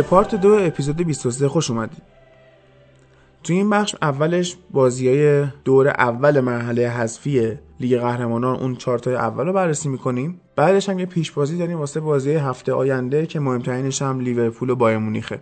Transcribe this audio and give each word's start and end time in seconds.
به 0.00 0.06
پارت 0.06 0.34
دو 0.34 0.58
اپیزود 0.60 0.96
23 0.96 1.48
خوش 1.48 1.70
اومدید. 1.70 2.02
تو 3.42 3.52
این 3.52 3.70
بخش 3.70 3.96
اولش 4.02 4.56
بازی 4.70 5.08
های 5.08 5.46
دور 5.64 5.88
اول 5.88 6.40
مرحله 6.40 6.88
حذفی 6.88 7.58
لیگ 7.80 8.00
قهرمانان 8.00 8.56
اون 8.56 8.76
چارتای 8.76 9.14
اول 9.14 9.46
رو 9.46 9.52
بررسی 9.52 9.88
می‌کنیم. 9.88 10.40
بعدش 10.56 10.88
هم 10.88 10.98
یه 10.98 11.06
پیش 11.06 11.30
بازی 11.30 11.58
داریم 11.58 11.78
واسه 11.78 12.00
بازی 12.00 12.32
هفته 12.32 12.72
آینده 12.72 13.26
که 13.26 13.40
مهمترینش 13.40 14.02
هم 14.02 14.20
لیورپول 14.20 14.70
و 14.70 14.76
بایر 14.76 14.98
مونیخه. 14.98 15.40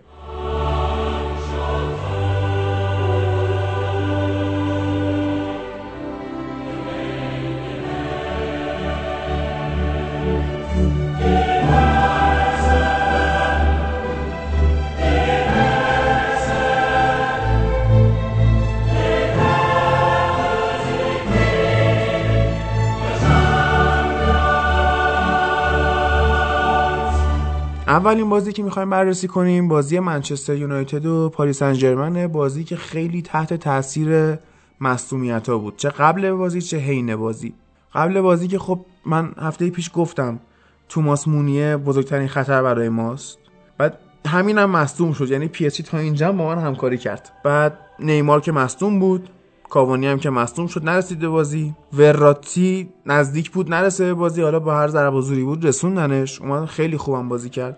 اولین 27.98 28.28
بازی 28.28 28.52
که 28.52 28.62
می‌خوایم 28.62 28.90
بررسی 28.90 29.28
کنیم 29.28 29.68
بازی 29.68 29.98
منچستر 29.98 30.54
یونایتد 30.54 31.06
و 31.06 31.28
پاریس 31.28 31.58
سن 31.58 32.26
بازی 32.26 32.64
که 32.64 32.76
خیلی 32.76 33.22
تحت 33.22 33.54
تاثیر 33.54 34.38
مصومیت 34.80 35.48
ها 35.48 35.58
بود. 35.58 35.76
چه 35.76 35.88
قبل 35.88 36.30
بازی 36.30 36.62
چه 36.62 36.76
حین 36.76 37.16
بازی. 37.16 37.54
قبل 37.94 38.20
بازی 38.20 38.48
که 38.48 38.58
خب 38.58 38.80
من 39.06 39.32
هفته 39.40 39.70
پیش 39.70 39.90
گفتم 39.94 40.40
توماس 40.88 41.28
مونیه 41.28 41.76
بزرگترین 41.76 42.28
خطر 42.28 42.62
برای 42.62 42.88
ماست. 42.88 43.38
بعد 43.78 43.98
همینم 44.26 44.62
هم 44.62 44.70
مصدوم 44.70 45.12
شد. 45.12 45.30
یعنی 45.30 45.48
پی 45.48 45.70
تا 45.70 45.98
اینجا 45.98 46.32
با 46.32 46.54
من 46.54 46.62
همکاری 46.62 46.98
کرد. 46.98 47.32
بعد 47.44 47.78
نیمار 47.98 48.40
که 48.40 48.52
مصدوم 48.52 48.98
بود 48.98 49.30
کاوانی 49.70 50.06
هم 50.06 50.18
که 50.18 50.30
مصدوم 50.30 50.66
شد 50.66 50.84
نرسید 50.84 51.18
به 51.18 51.28
بازی. 51.28 51.74
وراتی 51.92 52.88
نزدیک 53.06 53.50
بود 53.50 53.70
نرسه 53.70 54.04
به 54.04 54.14
بازی. 54.14 54.42
حالا 54.42 54.60
با 54.60 54.74
هر 54.74 54.88
ضربه 54.88 55.20
زوری 55.20 55.44
بود 55.44 55.64
رسوندنش. 55.64 56.40
اومد 56.40 56.64
خیلی 56.64 56.96
خوبم 56.96 57.28
بازی 57.28 57.50
کرد. 57.50 57.76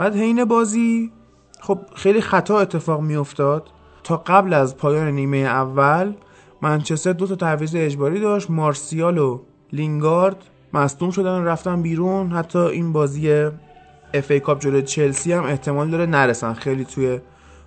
بعد 0.00 0.16
حین 0.16 0.44
بازی 0.44 1.12
خب 1.60 1.78
خیلی 1.94 2.20
خطا 2.20 2.58
اتفاق 2.58 3.00
میافتاد. 3.00 3.70
تا 4.04 4.16
قبل 4.16 4.52
از 4.52 4.76
پایان 4.76 5.08
نیمه 5.08 5.36
اول 5.36 6.14
منچستر 6.62 7.12
دو 7.12 7.26
تا 7.26 7.34
تعویض 7.34 7.74
اجباری 7.78 8.20
داشت 8.20 8.50
مارسیال 8.50 9.18
و 9.18 9.40
لینگارد. 9.72 10.36
مصدوم 10.72 11.10
شدن 11.10 11.44
رفتن 11.44 11.82
بیرون. 11.82 12.32
حتی 12.32 12.58
این 12.58 12.92
بازی 12.92 13.32
اف 14.14 14.30
ای 14.30 14.40
کاپ 14.40 14.60
جلوی 14.60 14.82
چلسی 14.82 15.32
هم 15.32 15.44
احتمال 15.44 15.90
داره 15.90 16.06
نرسن. 16.06 16.52
خیلی 16.52 16.84
توی 16.84 17.20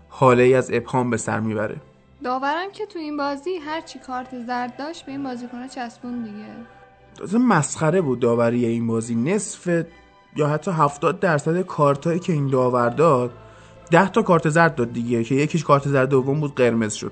حاله 0.09 0.44
ای 0.44 0.54
از 0.54 0.72
ابهام 0.73 1.09
به 1.09 1.17
سر 1.17 1.39
می‌بره. 1.39 1.76
داورم 2.23 2.72
که 2.73 2.86
تو 2.86 3.00
این 3.00 3.17
بازی 3.17 3.56
هر 3.66 3.81
چی 3.81 4.00
کارت 4.00 4.45
زرد 4.48 4.78
داشت 4.78 5.06
به 5.06 5.11
این 5.11 5.23
بازیکن 5.23 5.67
چسبون 5.67 6.23
دیگه. 6.23 7.38
مسخره 7.38 8.02
بود 8.02 8.20
داوری 8.20 8.66
این 8.66 8.88
بازی. 8.88 9.16
نصف 9.16 9.83
یا 10.36 10.48
حتی 10.48 10.71
70 10.71 11.20
درصد 11.20 11.61
کارتایی 11.61 12.20
که 12.20 12.33
این 12.33 12.48
داور 12.48 12.89
داد 12.89 13.32
10 13.92 14.10
تا 14.10 14.21
کارت 14.21 14.49
زرد 14.49 14.76
داد 14.76 14.94
دیگه 14.94 15.23
که 15.23 15.36
یکیش 15.36 15.64
کارت 15.64 15.88
زرد 15.88 16.10
دوم 16.10 16.39
بود 16.39 16.55
قرمز 16.55 16.94
شد. 16.94 17.11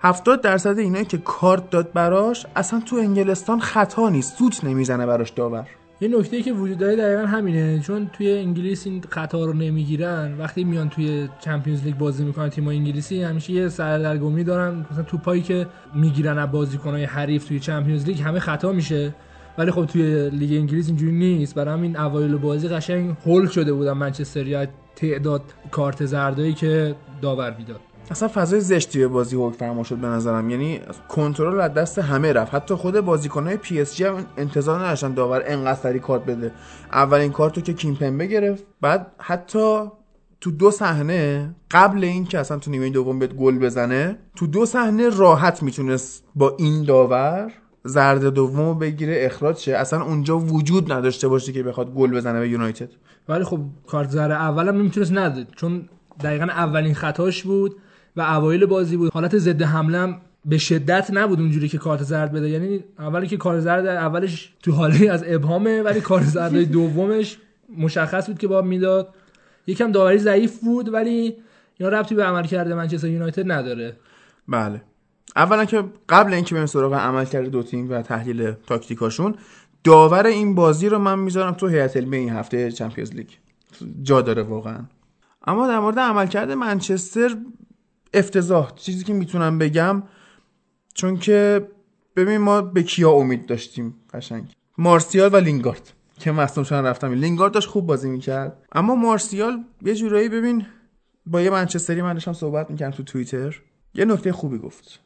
70 0.00 0.40
درصد 0.40 0.78
اینایی 0.78 1.04
که 1.04 1.18
کارت 1.18 1.70
داد 1.70 1.92
براش 1.92 2.46
اصلا 2.56 2.80
تو 2.80 2.96
انگلستان 2.96 3.60
خطا 3.60 4.08
نیست 4.08 4.38
سوت 4.38 4.64
نمی‌زنه 4.64 5.06
براش 5.06 5.30
داور 5.30 5.66
یه 6.00 6.08
نکته 6.08 6.42
که 6.42 6.52
وجود 6.52 6.78
داره 6.78 6.96
دقیقا 6.96 7.26
همینه 7.26 7.80
چون 7.80 8.10
توی 8.12 8.32
انگلیس 8.32 8.86
این 8.86 9.04
خطا 9.08 9.44
رو 9.44 9.52
نمی‌گیرن 9.52 10.38
وقتی 10.38 10.64
میان 10.64 10.88
توی 10.88 11.28
چمپیونز 11.40 11.84
لیگ 11.84 11.98
بازی 11.98 12.24
می‌کنن 12.24 12.48
تیم 12.48 12.68
انگلیسی 12.68 13.22
همیشه 13.22 13.52
یه 13.52 13.68
سردرگمی 13.68 14.44
دارن 14.44 14.86
مثلا 14.90 15.02
توپایی 15.02 15.42
که 15.42 15.66
می‌گیرن 15.94 16.38
از 16.38 16.50
بازیکنای 16.50 17.04
حریف 17.04 17.44
توی 17.44 17.60
Champions 17.60 18.04
League 18.04 18.20
همه 18.20 18.38
خطا 18.38 18.72
میشه. 18.72 19.14
ولی 19.58 19.70
خب 19.70 19.86
توی 19.86 20.30
لیگ 20.30 20.60
انگلیس 20.60 20.86
اینجوری 20.86 21.12
نیست. 21.12 21.54
برای 21.54 21.74
همین 21.74 21.96
اوایل 21.96 22.36
بازی 22.36 22.68
قشنگ 22.68 23.16
هول 23.26 23.46
شده 23.46 23.72
بودن 23.72 23.92
منچستر 23.92 24.68
تعداد 24.96 25.42
کارت 25.70 26.04
زردایی 26.04 26.54
که 26.54 26.94
داور 27.22 27.56
می‌داد. 27.58 27.80
اصلا 28.10 28.28
فضای 28.28 28.60
زشتی 28.60 28.98
به 28.98 29.08
بازی 29.08 29.26
حکم 29.26 29.50
فرما 29.58 29.84
شد 29.84 29.96
به 29.96 30.06
نظرم. 30.06 30.50
یعنی 30.50 30.80
کنترل 31.08 31.60
از 31.60 31.74
دست 31.74 31.98
همه 31.98 32.32
رفت. 32.32 32.54
حتی 32.54 32.74
خود 32.74 33.00
بازیکنهای 33.00 33.56
پی 33.56 33.80
اس 33.80 33.96
جی 33.96 34.04
هم 34.04 34.26
انتظار 34.36 34.84
نداشتن 34.84 35.14
داور 35.14 35.42
انقدر 35.46 35.80
سری 35.80 35.98
کارت 35.98 36.26
بده. 36.26 36.52
اولین 36.92 37.32
کارتو 37.32 37.60
که 37.60 37.72
کیمپمبه 37.72 38.26
گرفت. 38.26 38.64
بعد 38.80 39.12
حتی 39.18 39.78
تو 40.40 40.50
دو 40.50 40.70
صحنه 40.70 41.54
قبل 41.70 42.04
این 42.04 42.24
که 42.24 42.38
اصلا 42.38 42.58
تو 42.58 42.70
نیمه 42.70 42.90
دوم 42.90 43.18
بهت 43.18 43.32
گل 43.32 43.58
بزنه 43.58 44.18
تو 44.36 44.46
دو 44.46 44.66
صحنه 44.66 45.08
راحت 45.08 45.62
می‌تونست 45.62 46.24
با 46.34 46.56
این 46.58 46.84
داور 46.84 47.52
زرد 47.84 48.24
دومو 48.24 48.74
بگیره 48.74 49.14
اخراج 49.18 49.56
شه. 49.56 49.72
اصلا 49.72 50.02
اونجا 50.02 50.38
وجود 50.38 50.92
نداشته 50.92 51.28
باشه 51.28 51.52
که 51.52 51.62
بخواد 51.62 51.94
گل 51.94 52.10
بزنه 52.10 52.40
به 52.40 52.48
یونایتد. 52.48 52.88
ولی 53.28 53.44
خب 53.44 53.60
کارت 53.86 54.10
زرد 54.10 54.30
اولم 54.30 54.78
نمی‌تونست 54.78 55.12
نده 55.12 55.46
چون 55.56 55.88
دقیقا 56.20 56.44
اولین 56.44 56.94
خطاش 56.94 57.42
بود 57.42 57.76
و 58.16 58.20
اوایل 58.20 58.66
بازی 58.66 58.96
بود. 58.96 59.12
حالت 59.12 59.38
ضد 59.38 59.62
حمله 59.62 60.14
به 60.44 60.58
شدت 60.58 61.10
نبود 61.12 61.40
اونجوری 61.40 61.68
که 61.68 61.78
کارت 61.78 62.02
زرد 62.02 62.32
بده. 62.32 62.50
یعنی 62.50 62.84
اولی 62.98 63.26
که 63.26 63.36
کارت 63.36 63.60
زرد 63.60 63.86
اولش 63.86 64.52
تو 64.62 64.72
حاله 64.72 65.10
از 65.10 65.24
ابهامه 65.26 65.82
ولی 65.82 66.00
کارت 66.00 66.24
زرد 66.24 66.58
دومش 66.58 67.38
مشخص 67.78 68.26
بود 68.26 68.38
که 68.38 68.48
با 68.48 68.62
می‌داد 68.62 69.14
یکم 69.66 69.92
داوری 69.92 70.18
ضعیف 70.18 70.60
بود 70.60 70.94
ولی 70.94 71.36
اینا 71.78 71.92
ربطی 71.98 72.14
به 72.14 72.24
عمل 72.24 72.42
کرده 72.42 72.74
منچستر 72.74 73.08
یونایتد 73.08 73.52
نداره. 73.52 73.96
بله. 74.48 74.82
اولا 75.36 75.64
که 75.64 75.84
قبل 76.08 76.34
اینکه 76.34 76.54
بریم 76.54 76.66
سراغ 76.66 76.94
عمل 76.94 77.24
کرده 77.24 77.48
دو 77.48 77.62
تیم 77.62 77.90
و 77.90 78.02
تحلیل 78.02 78.52
تاکتیکاشون 78.52 79.34
داور 79.84 80.26
این 80.26 80.54
بازی 80.54 80.88
رو 80.88 80.98
من 80.98 81.18
می‌ذارم 81.18 81.54
تو 81.54 81.68
هیئت 81.68 81.96
علمی 81.96 82.16
این 82.16 82.30
هفته 82.30 82.72
چمپیونز 82.72 83.12
لیگ. 83.12 83.28
جا 84.02 84.22
داره 84.22 84.42
واقعا. 84.42 84.84
اما 85.46 85.68
در 85.68 85.78
مورد 85.78 85.98
عملکرد 85.98 86.50
منچستر 86.50 87.36
افتضاح. 88.14 88.72
چیزی 88.74 89.04
که 89.04 89.12
می‌تونم 89.12 89.58
بگم 89.58 90.02
چون 90.94 91.18
که 91.18 91.68
ببین 92.16 92.38
ما 92.38 92.62
به 92.62 92.82
کیا 92.82 93.10
امید 93.10 93.46
داشتیم 93.46 93.94
قشنگ. 94.14 94.52
مارسیال 94.78 95.34
و 95.34 95.36
لینگارد. 95.36 95.92
که 96.18 96.32
مصدوم 96.32 96.64
شدن 96.64 96.84
رفتم 96.86 97.12
لینگارد 97.12 97.52
داشت 97.52 97.68
خوب 97.68 97.86
بازی 97.86 98.10
می‌کرد. 98.10 98.66
اما 98.72 98.94
مارسیال 98.94 99.64
یه 99.82 99.94
جورایی 99.94 100.28
ببین 100.28 100.66
با 101.26 101.40
یه 101.40 101.50
منچستری 101.50 102.02
من 102.02 102.12
داشتم 102.12 102.32
صحبت 102.32 102.70
می‌کردم 102.70 102.96
تو 102.96 103.02
توییتر. 103.02 103.60
یه 103.94 104.04
نکته 104.04 104.32
خوبی 104.32 104.58
گفت. 104.58 105.00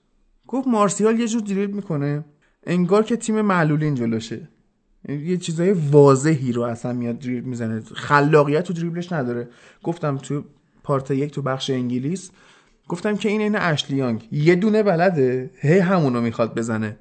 گفت 0.48 0.68
مارسیال 0.68 1.20
یه 1.20 1.28
جور 1.28 1.42
دریبل 1.42 1.72
می‌کنه. 1.72 2.24
انگار 2.66 3.02
که 3.02 3.16
تیم 3.16 3.40
معلولین 3.40 3.94
جلوشه. 3.94 4.48
یه 5.08 5.36
چیزای 5.36 5.72
واضحی 5.72 6.52
رو 6.52 6.62
اصلا 6.62 6.92
میاد 6.92 7.18
دریبل 7.18 7.48
می‌زنه. 7.48 7.80
خلاقیت 7.94 8.64
تو 8.64 8.72
دریبلش 8.72 9.12
نداره. 9.12 9.48
گفتم 9.82 10.16
تو 10.16 10.44
پارت 10.82 11.10
یک 11.10 11.30
تو 11.30 11.42
بخش 11.42 11.70
انگلیس 11.70 12.30
گفتم 12.88 13.16
که 13.16 13.28
این 13.28 13.40
این 13.40 13.56
اشلیانگ 13.56 14.28
یه 14.32 14.54
دونه 14.54 14.82
بلده. 14.82 15.50
هی 15.60 15.78
همونو 15.78 16.20
می‌خواد 16.20 16.54
بزنه. 16.54 16.96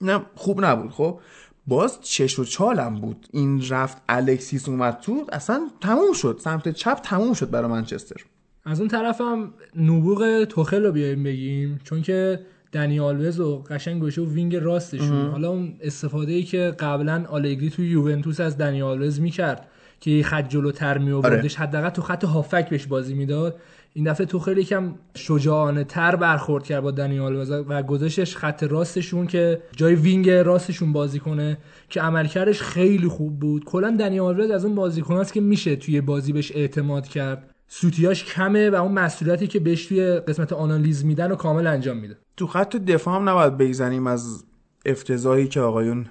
نه 0.00 0.22
خوب 0.34 0.64
نبود 0.64 0.90
خب. 0.90 1.20
باز 1.66 2.00
چش 2.00 2.38
و 2.38 2.44
چالم 2.44 2.94
بود. 2.94 3.26
این 3.30 3.68
رفت 3.68 4.02
الکسیس 4.08 4.68
اومد 4.68 4.98
تو 5.00 5.26
اصلا 5.32 5.68
تموم 5.80 6.12
شد. 6.12 6.40
سمت 6.44 6.68
چپ 6.68 7.00
تموم 7.02 7.32
شد 7.32 7.50
برای 7.50 7.70
منچستر. 7.70 8.16
از 8.64 8.80
اون 8.80 8.88
طرفم 8.88 9.54
نبوغ 9.76 10.44
توخل 10.44 10.84
رو 10.84 10.92
بیایم 10.92 11.22
بگیم 11.22 11.80
چون 11.84 12.02
که 12.02 12.40
دنی 12.72 13.00
آلوز 13.00 13.40
و 13.40 13.62
قشنگ 13.70 14.00
گوشه 14.00 14.20
و 14.20 14.32
wing 14.32 14.56
راستشون. 14.56 15.30
حالا 15.30 15.50
اون 15.50 15.74
استفاده 15.80 16.32
ای 16.32 16.42
که 16.42 16.74
قبلا 16.78 17.24
آلگری 17.28 17.70
تو 17.70 17.82
یوونتوس 17.82 18.40
از 18.40 18.58
دنی 18.58 18.82
آلوز 18.82 19.20
می‌کرد 19.20 19.66
که 20.00 20.22
خط 20.22 20.48
جلوتر 20.48 20.98
می 20.98 21.12
آوردش 21.12 21.56
آره. 21.56 21.68
حداقل 21.68 21.88
تو 21.88 22.02
خط 22.02 22.24
هافک 22.24 22.68
بهش 22.68 22.86
بازی 22.86 23.14
می‌داد. 23.14 23.56
این 23.94 24.10
دفعه 24.10 24.26
تو 24.26 24.38
خیلی 24.38 24.64
کم 24.64 24.94
شجاعانه 25.14 25.84
تر 25.84 26.16
برخورد 26.16 26.64
کرد 26.64 26.82
با 26.82 26.90
دنی 26.90 27.22
آلوز 27.22 27.64
و 27.68 27.82
گذاشتش 27.82 28.36
خط 28.36 28.62
راستشون 28.62 29.26
که 29.26 29.60
جای 29.76 29.94
wing 29.94 30.30
راستشون 30.30 30.92
بازی 30.92 31.18
کنه 31.18 31.58
که 31.88 32.00
عملکردش 32.00 32.62
خیلی 32.62 33.08
خوب 33.08 33.40
بود. 33.40 33.64
کلا 33.64 33.96
دنی 34.00 34.22
آلوز 34.22 34.52
از 34.52 34.64
اون 34.64 34.74
بازیکناست 34.74 35.32
که 35.32 35.40
میشه 35.40 35.76
توی 35.76 36.00
بازی 36.00 36.32
بهش 36.32 36.52
اعتماد 36.54 37.06
کرد. 37.06 37.54
سوتیاش 37.74 38.24
کمه 38.24 38.70
و 38.70 38.74
اون 38.74 38.92
مسئولیتی 38.92 39.46
که 39.46 39.60
بهش 39.60 39.86
توی 39.86 40.04
قسمت 40.04 40.52
آنالیز 40.52 41.04
میدن 41.04 41.32
و 41.32 41.36
کامل 41.36 41.66
انجام 41.66 41.96
میده. 41.96 42.16
تو 42.36 42.46
خط 42.46 42.76
دفاع 42.76 43.16
هم 43.16 43.28
نباید 43.28 43.56
بگذنیم 43.56 44.06
از 44.06 44.44
افتضاحی 44.86 45.48
که 45.48 45.60
آقایون 45.60 46.06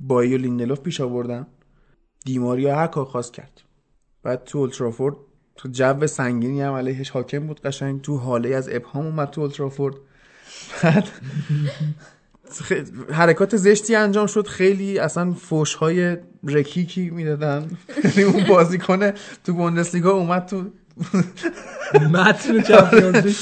بایی 0.00 0.34
و 0.34 0.38
لیندلوف 0.38 0.80
پیش 0.80 1.00
آوردن. 1.00 1.46
دیماریا 2.24 2.76
هر 2.76 2.86
کار 2.86 3.04
خواست 3.04 3.32
کرد. 3.32 3.62
بعد 4.22 4.44
تو 4.44 4.58
اولترافورد 4.58 5.16
تو 5.56 5.68
جو 5.68 6.06
سنگینی 6.06 6.60
هم 6.60 6.72
علیهش 6.72 7.10
حاکم 7.10 7.46
بود 7.46 7.60
قشنگ. 7.60 8.02
تو 8.02 8.16
حاله 8.16 8.54
از 8.54 8.68
ابهام 8.72 9.06
اومد 9.06 9.30
تو 9.30 9.40
اولترافورد 9.40 9.94
بعد 10.82 11.08
حرکات 13.10 13.56
زشتی 13.56 13.94
انجام 13.94 14.26
شد. 14.26 14.46
خیلی 14.46 14.98
اصلا 14.98 15.32
فوش 15.32 15.74
های 15.74 16.16
رکیکی 16.44 17.10
می‌دادن. 17.10 17.70
یعنی 18.04 18.22
اون 18.22 18.44
بازیکن 18.48 19.10
تو 19.44 19.52
بوندسلیگا 19.54 20.10
اومد 20.10 20.46
تو 20.46 20.64
متن 22.12 22.62
چمپیونز 22.62 23.36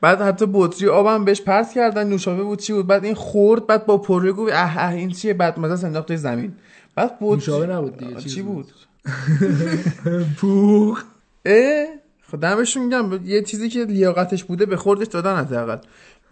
بعد 0.00 0.20
حتی 0.20 0.46
بطری 0.52 0.88
آبم 0.88 1.24
بهش 1.24 1.40
پرت 1.40 1.72
کردن 1.72 2.08
نوشابه 2.08 2.42
بود 2.42 2.58
چی 2.58 2.72
بود؟ 2.72 2.86
بعد 2.86 3.04
این 3.04 3.14
خورد 3.14 3.66
بعد 3.66 3.86
با 3.86 3.98
پروی 3.98 4.32
گفت 4.32 4.52
اه 4.52 4.78
اه 4.78 4.94
این 4.94 5.10
چیه؟ 5.10 5.34
بعد 5.34 5.58
مثلا 5.58 5.88
انداخت 5.88 6.06
توی 6.06 6.16
زمین. 6.16 6.52
بعد 6.94 7.16
بطری 7.20 7.36
نوشابه 7.36 7.66
نبود 7.66 7.96
دیگه 7.96 8.14
چی 8.14 8.42
بود. 8.42 8.72
پوخ. 10.38 11.04
اه 11.44 11.86
خب 12.30 12.40
دمشون 12.40 12.82
میگم 12.82 13.26
یه 13.26 13.42
چیزی 13.42 13.68
که 13.68 13.84
لیاقتش 13.84 14.44
بوده 14.44 14.66
به 14.66 14.76
خوردش 14.76 15.06
دادن 15.06 15.36
حداقل. 15.36 15.78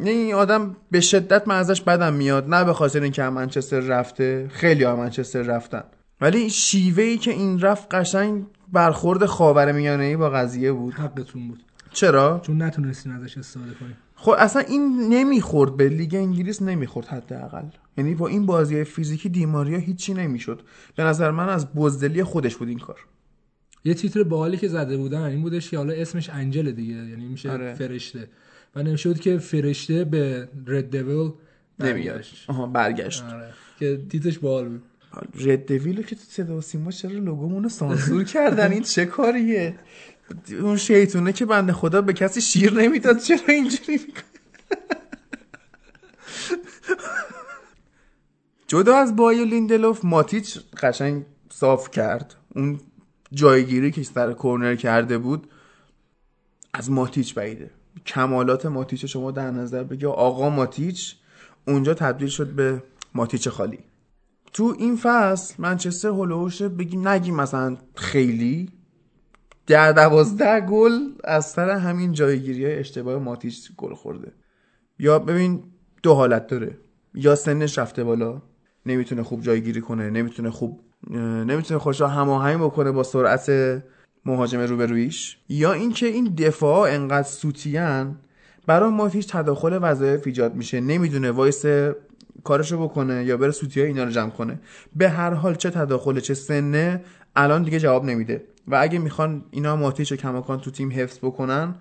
نه 0.00 0.10
این 0.10 0.34
آدم 0.34 0.76
به 0.90 1.00
شدت 1.00 1.48
من 1.48 1.56
ازش 1.56 1.80
بدم 1.80 2.14
میاد. 2.14 2.54
نه 2.54 2.64
به 2.64 2.72
خاطر 2.72 3.02
اینکه 3.02 3.22
هم 3.22 3.32
منچستر 3.32 3.80
رفته 3.80 4.50
خیلی 4.52 4.84
هم 4.84 4.98
منچستر 4.98 5.42
رفتن. 5.42 5.82
ولی 6.20 6.50
شیوه 6.50 7.02
ای 7.02 7.18
که 7.18 7.30
این 7.30 7.60
رفت 7.60 7.94
قشنگ 7.94 8.44
برخورد 8.72 9.26
خاور 9.26 9.72
میانه 9.72 10.04
ای 10.04 10.16
با 10.16 10.30
قضیه 10.30 10.72
بود. 10.72 10.94
حقتون 10.94 11.48
بود. 11.48 11.62
چرا؟ 11.92 12.40
چون 12.46 12.62
نتونستین 12.62 13.12
ازش 13.12 13.38
استفاده 13.38 13.74
کنین. 13.74 13.94
خب 14.14 14.34
اصلا 14.38 14.62
این 14.62 15.08
نمی‌خورد 15.10 15.76
به 15.76 15.88
لیگ 15.88 16.14
انگلیس 16.14 16.62
نمی‌خورد 16.62 17.06
حداقل. 17.06 17.64
یعنی 17.98 18.14
با 18.14 18.28
این 18.28 18.46
بازی 18.46 18.84
فیزیکی 18.84 19.28
دیماریا 19.28 19.78
هیچی 19.78 20.14
نمی‌شد. 20.14 20.62
به 20.96 21.04
نظر 21.04 21.30
من 21.30 21.48
از 21.48 21.72
بزدلی 21.72 22.24
خودش 22.24 22.56
بود 22.56 22.68
این 22.68 22.78
کار. 22.78 23.00
یه 23.84 23.94
تیتر 23.94 24.22
باحالی 24.22 24.56
که 24.56 24.68
زده 24.68 24.96
بودن 24.96 25.22
این 25.22 25.42
بودش 25.42 25.70
که 25.70 25.76
حالا 25.76 25.92
اسمش 25.92 26.30
انجل 26.30 26.70
دیگه 26.70 26.94
یعنی 26.94 27.26
میشه 27.26 27.50
آره. 27.50 27.74
فرشته. 27.74 28.28
و 28.76 28.82
نمیشه 28.82 29.08
بود 29.08 29.20
که 29.20 29.38
فرشته 29.38 30.04
به 30.04 30.48
رد 30.66 30.90
دیویل 30.90 31.30
نمیاد. 31.80 32.24
آها 32.48 32.66
برگشت. 32.66 33.22
آره. 33.24 33.48
که 33.78 34.02
تیترش 34.10 34.38
باحال 34.38 34.68
بود. 34.68 34.82
رد 35.34 35.66
دویلو 35.66 36.02
که 36.02 36.16
تو 36.16 36.22
صدا 36.28 36.56
و 36.56 36.60
سیما 36.60 36.90
چرا 36.90 37.10
لوگومونو 37.10 37.68
سانسور 37.68 38.24
کردن؟ 38.24 38.72
این 38.72 38.82
چه 38.82 39.06
کاریه؟ 39.06 39.74
اون 40.60 40.76
شیطونه 40.76 41.32
که 41.32 41.46
بنده 41.46 41.72
خدا 41.72 42.02
به 42.02 42.12
کسی 42.12 42.40
شیر 42.40 42.72
نمی‌داد 42.72 43.18
چرا 43.18 43.38
اینجوری 43.48 43.92
می‌کنه؟ 43.92 44.24
جدا 48.66 48.96
از 48.96 49.16
بایو 49.16 49.44
لیندلوف 49.44 50.04
ماتیچ 50.04 50.58
قشنگ 50.82 51.24
صاف 51.50 51.90
کرد. 51.90 52.34
اون 52.54 52.80
جایگیری 53.32 53.90
که 53.90 54.02
سر 54.02 54.32
کورنر 54.32 54.74
کرده 54.74 55.18
بود 55.18 55.50
از 56.74 56.90
ماتیچ 56.90 57.34
بعیده. 57.34 57.70
کمالات 58.06 58.66
ماتیچ 58.66 59.04
شما 59.04 59.30
در 59.30 59.50
نظر 59.50 59.84
بگی 59.84 60.06
آقا 60.06 60.50
ماتیچ 60.50 61.16
اونجا 61.66 61.94
تبدیل 61.94 62.28
شد 62.28 62.46
به 62.46 62.82
ماتیچ 63.14 63.48
خالی. 63.48 63.78
تو 64.52 64.74
این 64.78 64.96
فصل 64.96 65.54
منچستر 65.58 66.08
هلوش 66.08 66.62
بگی 66.62 66.96
نگی 66.96 67.30
مثلا 67.30 67.76
خیلی. 67.94 68.70
در 69.66 69.92
دوازده 69.92 70.60
گل 70.60 70.98
از 71.24 71.46
سر 71.46 71.70
همین 71.70 72.12
جایگیری 72.12 72.66
اشتباه 72.66 73.18
ماتیچ 73.18 73.70
گل 73.76 73.94
خورده. 73.94 74.32
یا 74.98 75.18
ببین 75.18 75.62
دو 76.02 76.14
حالت 76.14 76.46
داره. 76.46 76.78
یا 77.14 77.34
سنش 77.34 77.78
رفته 77.78 78.04
بالا 78.04 78.42
نمی‌تونه 78.86 79.22
خوب 79.22 79.42
جایگیری 79.42 79.80
کنه 79.80 80.10
نمی‌تونه 80.10 80.50
خوب 80.50 80.80
نمی‌تونه 81.46 81.80
خوش 81.80 82.00
هماهنگ 82.00 82.60
بکنه 82.60 82.90
با 82.90 83.02
سرعت 83.02 83.50
مهاجم 84.24 84.60
روبرویش. 84.60 85.38
یا 85.48 85.72
اینکه 85.72 86.06
این 86.06 86.34
دفاع 86.34 86.90
انقدر 86.90 87.28
سوتیان 87.28 88.18
برای 88.66 88.90
ماتیچ 88.90 89.32
تداخل 89.32 89.78
وظایف 89.82 90.22
ایجاد 90.26 90.54
میشه. 90.54 90.80
نمی‌دونه 90.80 91.30
وایسه 91.30 91.64
کارشو 92.44 92.82
بکنه 92.82 93.24
یا 93.24 93.36
بره 93.36 93.50
سوتی 93.50 93.80
های 93.80 93.88
اینا 93.88 94.04
رو 94.04 94.10
جمع 94.10 94.30
کنه. 94.30 94.58
به 94.96 95.08
هر 95.08 95.34
حال 95.34 95.54
چه 95.54 95.70
تداخل 95.70 96.20
چه 96.20 96.34
سنه 96.34 97.00
الان 97.36 97.62
دیگه 97.62 97.78
جواب 97.78 98.04
نمیده. 98.04 98.42
و 98.68 98.78
اگه 98.80 98.98
می‌خوان 98.98 99.44
اینا 99.50 99.76
ماتیچ 99.76 100.12
و 100.12 100.16
کماکان 100.16 100.60
تو 100.60 100.70
تیم 100.70 100.92
حفظ 100.92 101.18
بکنن 101.18 101.74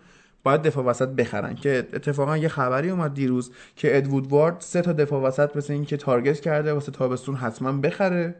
باید 0.43 0.61
دفاع 0.61 0.85
وسط 0.85 1.07
بخرن. 1.07 1.55
که 1.55 1.87
اتفاقا 1.93 2.37
یه 2.37 2.47
خبری 2.47 2.89
اومد 2.89 3.13
دیروز 3.13 3.51
که 3.75 3.97
ادوود 3.97 4.27
وارد 4.27 4.55
سه 4.59 4.81
تا 4.81 4.93
دفاع 4.93 5.21
وسط 5.21 5.55
مثل 5.55 5.73
این 5.73 5.85
که 5.85 5.97
target 5.97 6.39
کرده 6.39 6.73
واسه 6.73 6.91
تابستون 6.91 7.35
حتما 7.35 7.71
بخره. 7.71 8.35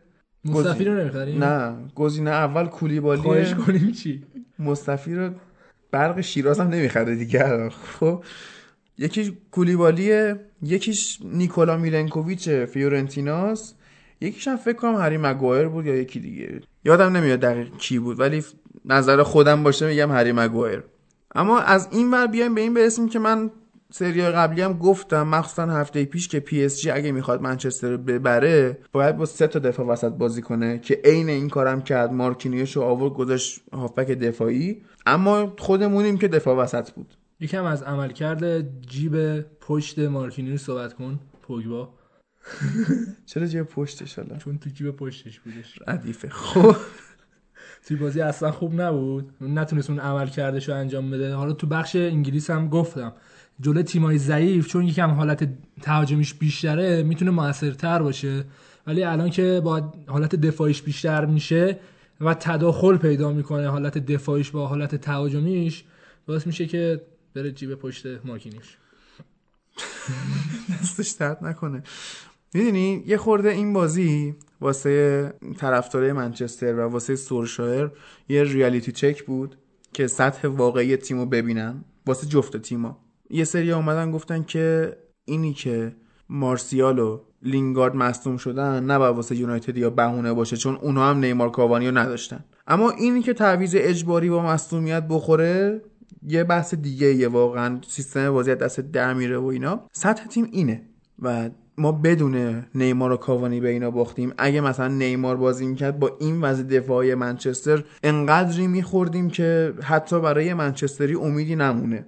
مصطفی 0.45 0.85
رو 0.85 0.93
نمی‌خریم؟ 0.93 1.43
نه 1.43 1.75
گزینه 1.95 2.31
اول 2.31 2.67
کولیبالی 2.67 3.21
خواهش 3.21 3.53
کنیم 3.53 3.91
چی؟ 3.91 4.23
مصطفی 4.59 5.15
رو 5.15 5.29
برق 5.91 6.21
شیراز 6.21 6.59
هم 6.59 6.67
نمی‌خره 6.67 7.15
دیگه. 7.15 7.69
خب 7.69 8.23
یکیش 9.01 9.31
کولیبالیه 9.51 10.39
یکیش 10.61 11.19
نیکولا 11.23 11.77
میلنکوویچ 11.77 12.49
فیورنتیناس 12.49 13.73
یکیش 14.21 14.47
هم 14.47 14.57
فکر 14.57 14.77
کنم 14.77 14.95
هری 14.95 15.17
مگوایر 15.17 15.67
بود 15.67 15.85
یا 15.85 15.95
یکی 15.95 16.19
دیگه. 16.19 16.61
یادم 16.85 17.17
نمیاد 17.17 17.39
دقیق 17.39 17.77
کی 17.77 17.99
بود 17.99 18.19
ولی 18.19 18.43
نظر 18.85 19.23
خودم 19.23 19.63
باشه 19.63 19.87
میگم 19.87 20.11
هری 20.11 20.31
مگوایر. 20.31 20.83
اما 21.35 21.59
از 21.59 21.87
این 21.91 22.11
ور 22.11 22.27
بیایم 22.27 22.55
به 22.55 22.61
این 22.61 22.73
برسیم 22.73 23.09
که 23.09 23.19
من 23.19 23.51
سری 23.91 24.21
قبلی 24.21 24.61
هم 24.61 24.73
گفتم 24.73 25.27
مخصوصا 25.27 25.65
هفته 25.65 26.05
پیش 26.05 26.27
که 26.27 26.39
پی 26.39 26.63
اس 26.65 26.81
جی 26.81 26.89
اگه 26.89 27.11
می‌خواد 27.11 27.41
منچستر 27.41 27.89
رو 27.89 27.97
ببره 27.97 28.77
باید 28.91 29.17
با 29.17 29.25
سه 29.25 29.47
تا 29.47 29.59
دفاع 29.59 29.85
وسط 29.85 30.11
بازی 30.11 30.41
کنه 30.41 30.79
که 30.79 31.01
عین 31.03 31.29
این 31.29 31.49
کارم 31.49 31.81
کرد 31.81 32.13
مارکینیوش 32.13 32.75
رو 32.75 32.81
آورد 32.81 33.13
گذاشت 33.13 33.61
هافبک 33.73 34.07
دفاعی. 34.07 34.81
اما 35.05 35.53
خودمونیم 35.57 36.17
که 36.17 36.27
دفاع 36.27 36.55
وسط 36.55 36.91
بود. 36.91 37.13
یکم 37.41 37.63
از 37.63 37.83
عملکرد 37.83 38.81
جیب 38.81 39.41
پشت 39.41 39.99
مارکینیوس 39.99 40.63
صحبت 40.63 40.93
کن 40.93 41.19
پوگبا. 41.41 41.93
چرا 43.25 43.45
جای 43.45 43.63
پشتش 43.63 44.19
حالا؟ 44.19 44.37
چون 44.37 44.57
تو 44.57 44.69
جیب 44.69 44.91
پشتش 44.91 45.39
بودش. 45.39 45.79
ردیفه. 45.87 46.29
خب. 46.29 46.75
توی 47.87 47.97
بازی 47.97 48.21
اصلا 48.21 48.51
خوب 48.51 48.81
نبود. 48.81 49.33
نتونست 49.41 49.89
اون 49.89 49.99
عمل 49.99 50.27
کردش 50.27 50.69
رو 50.69 50.75
انجام 50.75 51.11
بده. 51.11 51.33
حالا 51.33 51.53
تو 51.53 51.67
بخش 51.67 51.95
انگلیس 51.95 52.49
هم 52.49 52.69
گفتم. 52.69 53.13
جلو 53.59 53.81
تیمای 53.81 54.17
ضعیف 54.17 54.67
چون 54.67 54.87
یکم 54.87 55.11
حالت 55.11 55.49
تهاجمیش 55.81 56.33
بیشتره 56.33 57.03
می‌تونه 57.03 57.31
موثرتر 57.31 58.01
باشه. 58.01 58.43
ولی 58.87 59.03
الان 59.03 59.29
که 59.29 59.61
با 59.63 59.93
حالت 60.07 60.35
دفاعیش 60.35 60.81
بیشتر 60.81 61.25
میشه 61.25 61.79
و 62.21 62.33
تداخل 62.33 62.97
پیدا 62.97 63.31
می‌کنه 63.31 63.69
حالت 63.69 63.97
دفاعیش 63.97 64.51
با 64.51 64.67
حالت 64.67 64.95
تهاجمیش 64.95 65.83
باعث 66.25 66.47
میشه 66.47 66.65
که 66.65 67.01
بره 67.33 67.51
جیب 67.51 67.75
پشت 67.75 68.25
مارکینیوش 68.25 68.77
دستش 70.81 71.09
درد 71.09 71.45
نکنه. 71.45 71.83
می‌دونی 72.53 73.03
یه 73.07 73.17
خورده 73.17 73.49
این 73.49 73.73
بازی 73.73 74.35
واسه 74.61 75.33
طرفدارای 75.57 76.13
منچستر 76.13 76.73
و 76.73 76.89
واسه 76.89 77.15
سورشایر 77.15 77.89
یه 78.29 78.43
ریالیتی 78.43 78.91
چک 78.91 79.23
بود 79.23 79.57
که 79.93 80.07
سطح 80.07 80.47
واقعی 80.47 80.97
تیمو 80.97 81.25
ببینن. 81.25 81.83
واسه 82.05 82.27
جفت 82.27 82.57
تیما 82.57 82.97
یه 83.29 83.43
سری 83.43 83.71
اومدن 83.71 84.11
گفتن 84.11 84.43
که 84.43 84.97
اینی 85.25 85.53
که 85.53 85.95
مارسیال 86.29 86.99
و 86.99 87.19
لینگارد 87.43 87.95
مصدوم 87.95 88.37
شدن 88.37 88.83
نباید 88.83 89.15
واسه 89.15 89.35
یونایتد 89.35 89.77
یا 89.77 89.89
بهونه 89.89 90.33
باشه 90.33 90.57
چون 90.57 90.75
اونا 90.75 91.09
هم 91.09 91.17
نیمار 91.17 91.51
کاوانی 91.51 91.87
رو 91.87 91.97
نداشتن. 91.97 92.45
اما 92.67 92.89
اینی 92.89 93.21
که 93.21 93.33
تعویض 93.33 93.75
اجباری 93.79 94.29
با 94.29 94.43
مصدومیت 94.43 95.03
بخوره 95.09 95.81
یه 96.27 96.43
بحث 96.43 96.73
دیگه 96.73 97.13
یه 97.13 97.27
واقعا 97.27 97.79
سیستم 97.87 98.31
بازی 98.31 98.51
از 98.51 98.57
دست 98.57 98.79
در 98.79 99.13
میره 99.13 99.37
و 99.37 99.45
اینا. 99.45 99.87
سطح 99.91 100.27
تیم 100.27 100.47
اینه 100.51 100.81
و 101.19 101.49
ما 101.77 101.91
بدون 101.91 102.65
نیمار 102.75 103.11
و 103.11 103.17
کاوانی 103.17 103.59
به 103.59 103.69
اینا 103.69 103.91
باختیم. 103.91 104.33
اگه 104.37 104.61
مثلا 104.61 104.87
نیمار 104.87 105.37
بازی 105.37 105.67
می‌کرد 105.67 105.99
با 105.99 106.17
این 106.19 106.41
وضع 106.41 106.63
دفاعی 106.63 107.15
منچستر 107.15 107.83
انقدری 108.03 108.67
میخوردیم 108.67 109.29
که 109.29 109.73
حتی 109.83 110.19
برای 110.19 110.53
منچستری 110.53 111.15
امیدی 111.15 111.55
نمونه. 111.55 112.05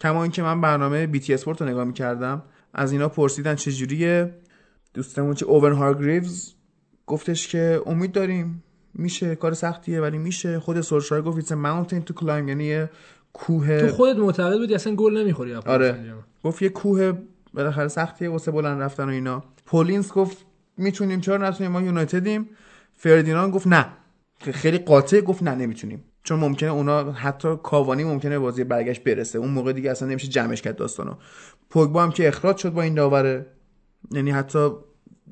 کما 0.00 0.22
اینکه 0.22 0.42
من 0.42 0.60
برنامه 0.60 1.06
بی 1.06 1.20
تی 1.20 1.34
اسپورت 1.34 1.62
رو 1.62 1.68
نگاه 1.68 1.84
می‌کردم 1.84 2.42
از 2.74 2.92
اینا 2.92 3.08
پرسیدن 3.08 3.54
چجوریه 3.54 4.34
دوستمون 4.94 5.34
چه 5.34 5.46
اوون 5.46 5.72
هارگریوز 5.72 6.54
گفتش 7.06 7.48
که 7.48 7.82
امید 7.86 8.12
داریم 8.12 8.62
میشه 8.94 9.34
کار 9.34 9.54
سختیه 9.54 10.00
ولی 10.00 10.18
میشه. 10.18 10.58
خود 10.58 10.80
سولشایر 10.80 11.22
گفت 11.22 11.36
it's 11.36 11.52
mountain 11.52 12.02
to 12.02 12.14
climb 12.14 12.48
یعنی 12.48 12.86
کوه 13.32 13.80
تو 13.80 13.88
خودت 13.88 14.18
معتقد 14.18 14.58
بودی 14.58 14.74
اصلا 14.74 14.94
گل 14.94 15.18
نمی‌خوری 15.18 15.54
آره. 15.54 16.14
گفت 16.44 16.62
یه 16.62 16.68
کوه 16.68 17.12
بالاخره 17.54 17.88
سختیه 17.88 18.28
واسه 18.28 18.50
بلند 18.50 18.82
رفتن 18.82 19.04
و 19.04 19.08
اینا. 19.08 19.44
پل 19.66 19.84
اینس 19.84 20.12
گفت 20.12 20.36
می‌تونیم 20.76 21.20
چرا 21.20 21.36
نتونیم؟ 21.36 21.72
ما 21.72 21.82
یونایتدیم. 21.82 22.48
فردیناند 22.92 23.52
گفت 23.52 23.66
نه. 23.66 23.86
خیلی 24.40 24.78
قاطع 24.78 25.20
گفت 25.20 25.42
نه 25.42 25.54
نمی‌تونیم. 25.54 26.04
چون 26.22 26.38
ممکنه 26.38 26.70
اونا 26.70 27.12
حتی 27.12 27.56
کاوانی 27.62 28.04
ممکنه 28.04 28.38
بازی 28.38 28.64
برگشت 28.64 29.04
برسه. 29.04 29.38
اون 29.38 29.50
موقع 29.50 29.72
دیگه 29.72 29.90
اصلا 29.90 30.08
نمیشه 30.08 30.28
جمعش 30.28 30.62
کرد 30.62 30.76
داستانو. 30.76 31.14
پوگبا 31.70 32.02
هم 32.02 32.10
که 32.10 32.28
اخراج 32.28 32.56
شد 32.56 32.72
با 32.72 32.82
این 32.82 32.94
داوره. 32.94 33.46
یعنی 34.10 34.30
حتی 34.30 34.68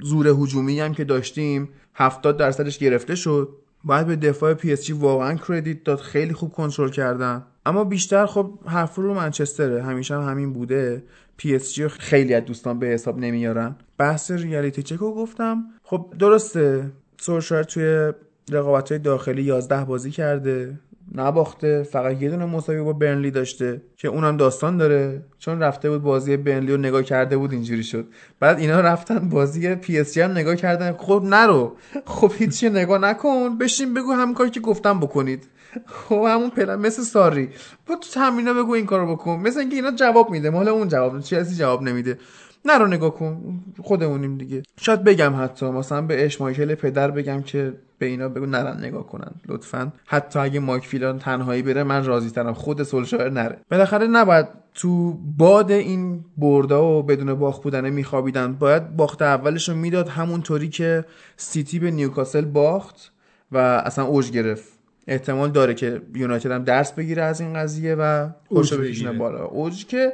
زور 0.03 0.29
هجومی 0.29 0.81
هم 0.81 0.95
که 0.95 1.05
داشتیم 1.05 1.69
70 1.95 2.37
درصدش 2.37 2.79
گرفته 2.79 3.15
شد. 3.15 3.49
باید 3.85 4.07
به 4.07 4.17
دفاع 4.17 4.55
پی 4.55 4.73
اس 4.73 4.85
جی 4.85 4.93
واقعا 4.93 5.35
credit 5.35 5.85
داد. 5.85 5.99
خیلی 5.99 6.33
خوب 6.33 6.53
کنترل 6.53 6.91
کردن. 6.91 7.47
اما 7.69 7.85
بیشتر 7.85 8.27
خب 8.27 8.51
حرف 8.67 8.95
رو 8.95 9.15
منچستره. 9.15 9.83
همیشه 9.83 10.15
هم 10.15 10.31
همین 10.31 10.53
بوده. 10.53 11.03
پی 11.37 11.55
اس 11.55 11.73
جی 11.73 11.89
خیلی 11.89 12.35
از 12.35 12.45
دوستان 12.45 12.79
به 12.79 12.87
حساب 12.87 13.19
نمیارن. 13.19 13.77
بحث 13.99 14.31
reality 14.31 14.83
check 14.83 15.09
و 15.09 15.15
گفتم. 15.15 15.65
خب 15.83 16.07
درسته. 16.19 16.91
سولشایر 17.21 17.65
توی 17.65 18.13
رقابت 18.51 18.93
های 18.93 18.99
داخلی 18.99 19.43
11 19.43 19.85
بازی 19.85 20.11
کرده. 20.11 20.79
نباخته. 21.15 21.83
فقط 21.83 22.23
یه 22.23 22.31
دونه 22.31 22.45
مساوی 22.45 22.83
با 22.83 22.93
برنلی 22.93 23.31
داشته 23.31 23.83
که 23.97 24.09
اونم 24.09 24.37
داستان 24.37 24.77
داره. 24.77 25.23
چون 25.39 25.61
رفته 25.61 25.91
بود 25.91 26.03
بازی 26.03 26.37
برنلی 26.37 26.73
رو 26.73 26.79
نگاه 26.79 27.03
کرده 27.03 27.37
بود 27.37 27.53
اینجوری 27.53 27.83
شد. 27.83 28.07
بعد 28.41 28.59
اینا 28.59 28.81
رفتن 28.81 29.29
بازی 29.29 29.75
پی 29.75 29.99
اس 29.99 30.19
هم 30.19 30.31
نگاه 30.31 30.57
کردن. 30.57 30.93
خب 30.93 31.23
نرو. 31.27 31.77
خب 32.07 32.33
هیچی 32.39 32.71
نگاه 32.71 32.99
نکن. 32.99 33.59
بشین 33.59 33.95
بگو 33.95 34.13
همین 34.13 34.35
کاری 34.35 34.51
که 34.51 34.61
گفتم 34.61 35.01
بکنید. 35.01 35.49
خب 35.87 36.25
همون 36.29 36.51
پلن 36.51 36.75
مثل 36.75 37.03
ساری. 37.03 37.49
با 37.87 37.95
تو 37.95 38.11
تمرینا 38.13 38.55
بگو 38.55 38.73
این 38.73 38.87
کارو 38.87 39.17
بکن. 39.17 39.37
مثل 39.37 39.61
اینکه 39.61 39.77
اینا 39.77 39.91
جواب 39.91 40.31
میده. 40.31 40.51
مال 40.51 40.69
اون 40.69 40.89
جواب 40.89 41.21
چیزی 41.21 41.57
جواب 41.57 41.83
نمیده. 41.83 42.19
نرو 42.65 42.87
نگاه 42.87 43.15
کن. 43.15 43.61
خودمونیم 43.83 44.39
دیگه. 44.39 44.63
شاید 44.81 45.05
بگم 45.05 45.43
حتی. 45.43 45.67
مثلا 45.67 46.03
به 46.03 46.25
اشمایکل 46.25 46.75
پدر 46.75 47.11
بگم 47.11 47.43
که 47.43 47.73
به 47.99 48.07
اینا 48.07 48.29
بگو 48.29 48.47
نرن 48.47 48.85
نگاه 48.85 49.07
کنن. 49.07 49.31
لطفا. 49.49 49.93
حتی 50.07 50.39
اگه 50.39 50.61
مایک 50.61 50.87
فیلان 50.87 51.19
تنهایی 51.19 51.63
بره 51.63 51.83
من 51.83 52.05
راضی 52.05 52.31
ترم 52.31 52.53
خود 52.53 52.83
سولشایر 52.83 53.29
نره. 53.29 53.59
بالاخره 53.71 54.07
نباید 54.07 54.47
تو 54.75 55.13
باد 55.37 55.71
این 55.71 56.25
بردا 56.37 56.99
و 56.99 57.03
بدون 57.03 57.35
باخت 57.35 57.63
بودن 57.63 57.91
میخوابیدن. 57.91 58.53
باید 58.53 58.97
باخت 58.97 59.23
اولش 59.23 59.69
رو 59.69 59.75
می‌داد 59.75 60.09
همونطوری 60.09 60.69
که 60.69 61.05
سیتی 61.37 61.79
به 61.79 61.91
نیوکاسل 61.91 62.45
باخت 62.45 63.13
و 63.53 63.59
اصلا 63.59 64.05
اوج 64.05 64.31
گرفت. 64.31 64.78
احتمال 65.09 65.51
داره 65.51 65.75
که 65.75 66.03
یونایتد 66.15 66.51
هم 66.51 66.65
درس 66.65 66.93
بگیره 66.93 67.23
از 67.23 67.41
این 67.41 67.55
قضیه 67.55 67.95
و 67.95 68.29
خوش 68.49 68.73
بکشونه 68.73 69.13
بالا. 69.13 69.45
اوج 69.45 69.87
که 69.87 70.13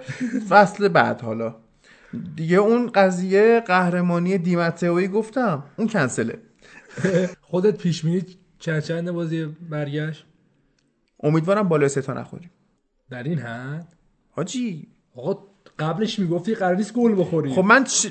فصل 0.48 0.88
بعد 0.88 1.20
حالا. 1.20 1.54
دیگه 2.36 2.56
اون 2.56 2.86
قضیه 2.86 3.62
قهرمانی 3.66 4.38
دیمتئویی 4.38 5.08
گفتم 5.08 5.64
اون 5.76 5.88
کنسله. 5.88 6.38
خودت 7.40 7.76
پیش 7.78 8.04
بینی 8.04 8.22
چند 8.58 8.82
چند 8.82 9.10
بازی 9.10 9.44
برگشت؟ 9.70 10.26
امیدوارم 11.22 11.68
بالای 11.68 11.88
سه 11.88 12.02
تا 12.02 12.12
نخوریم. 12.12 12.50
در 13.10 13.22
این 13.22 13.38
حد؟ 13.38 13.88
حاجی. 14.30 14.88
آقا 15.16 15.48
قبلش 15.78 16.18
می‌گفتی 16.18 16.54
قرار 16.54 16.76
نیست 16.76 16.92
گل 16.92 17.20
بخوری 17.20 17.50
خب 17.50 17.64
من 17.64 17.84
چ... 17.84 18.06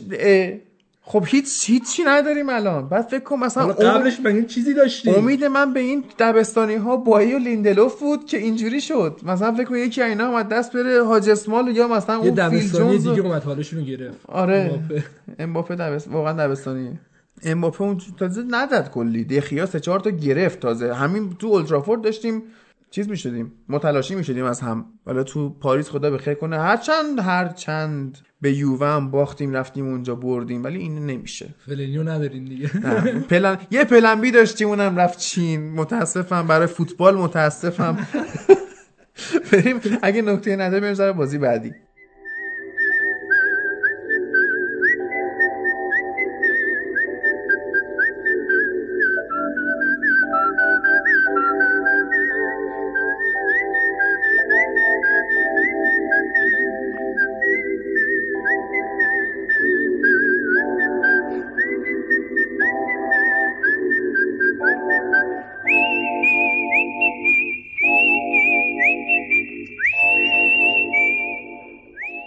خب 1.05 1.23
هیچ 1.27 1.69
هیچی 1.69 2.03
نداریم 2.03 2.49
الان. 2.49 2.89
بعد 2.89 3.07
فکر 3.07 3.23
کن 3.23 3.39
مثلا 3.39 3.67
قبلش 3.67 4.19
مگه 4.19 4.45
چیزی 4.45 4.73
داشتی؟ 4.73 5.09
امید 5.09 5.43
من 5.43 5.73
به 5.73 5.79
این 5.79 6.03
دبستانی 6.19 6.75
ها 6.75 6.97
بایی 6.97 7.33
و 7.33 7.37
لیندلوف 7.37 7.99
بود 7.99 8.25
که 8.25 8.37
اینجوری 8.37 8.81
شد. 8.81 9.19
مثلا 9.23 9.53
فکر 9.53 9.63
کن 9.63 9.75
یکی 9.75 10.01
اینا 10.01 10.27
اومد 10.27 10.49
دست 10.49 10.73
بره 10.73 11.03
حاج 11.03 11.29
اسمال 11.29 11.67
یا 11.67 11.87
مثلا 11.87 12.15
یه 12.15 12.21
اون 12.21 12.49
فیل 12.49 12.59
دبستانی 12.59 12.89
جونز 12.89 13.07
دیگه 13.07 13.21
اومد 13.21 13.43
حالشون 13.43 13.79
رو 13.79 13.85
گرفت. 13.85 14.17
آره. 14.27 14.71
امباپه. 14.73 15.03
امباپه 15.39 15.75
دبست 15.75 16.07
واقعا 16.07 16.33
دبستانیه 16.33 16.99
امباپه 17.43 17.81
اون 17.81 17.97
تازه 18.19 18.43
نداد 18.49 18.91
کلی. 18.91 19.23
دخیا 19.25 19.65
سه 19.65 19.79
چهار 19.79 19.99
تا 19.99 20.09
گرفت 20.09 20.59
تازه. 20.59 20.93
همین 20.93 21.35
تو 21.39 21.47
اولترافورد 21.47 22.01
داشتیم. 22.01 22.43
چیز 22.91 23.09
می‌شدیم. 23.09 23.51
متلاشی 23.69 24.15
می‌شدیم 24.15 24.45
از 24.45 24.61
هم. 24.61 24.85
حالا 25.05 25.23
تو 25.23 25.49
پاریس 25.49 25.89
خدا 25.89 26.11
به 26.11 26.17
خیر 26.17 26.33
کنه. 26.33 26.59
هر 26.59 26.77
چند 26.77 27.19
هر 27.19 27.47
چند 27.47 28.17
به 28.43 28.53
یووه 28.53 28.87
هم 28.87 29.11
باختیم 29.11 29.53
رفتیم 29.53 29.87
اونجا 29.87 30.15
بردیم. 30.15 30.63
ولی 30.63 30.79
این 30.79 31.05
نمیشه. 31.05 31.49
فلینیو 31.65 32.03
ندارین 32.03 32.45
دیگه. 32.45 32.77
نه. 32.77 33.19
پلن 33.19 33.57
یه 33.71 33.83
plan 33.83 34.21
B 34.21 34.31
داشتیم 34.31 34.67
اونم 34.67 34.97
رفت 34.97 35.19
چین. 35.19 35.73
متاسفم. 35.73 36.47
برای 36.47 36.67
فوتبال 36.67 37.15
متاسفم. 37.15 37.97
بریم. 39.51 39.79
اگه 40.01 40.21
نکته 40.21 40.55
نداره 40.55 40.79
بریم 40.79 40.93
سر 40.93 41.11
بازی 41.11 41.37
بعدی. 41.37 41.73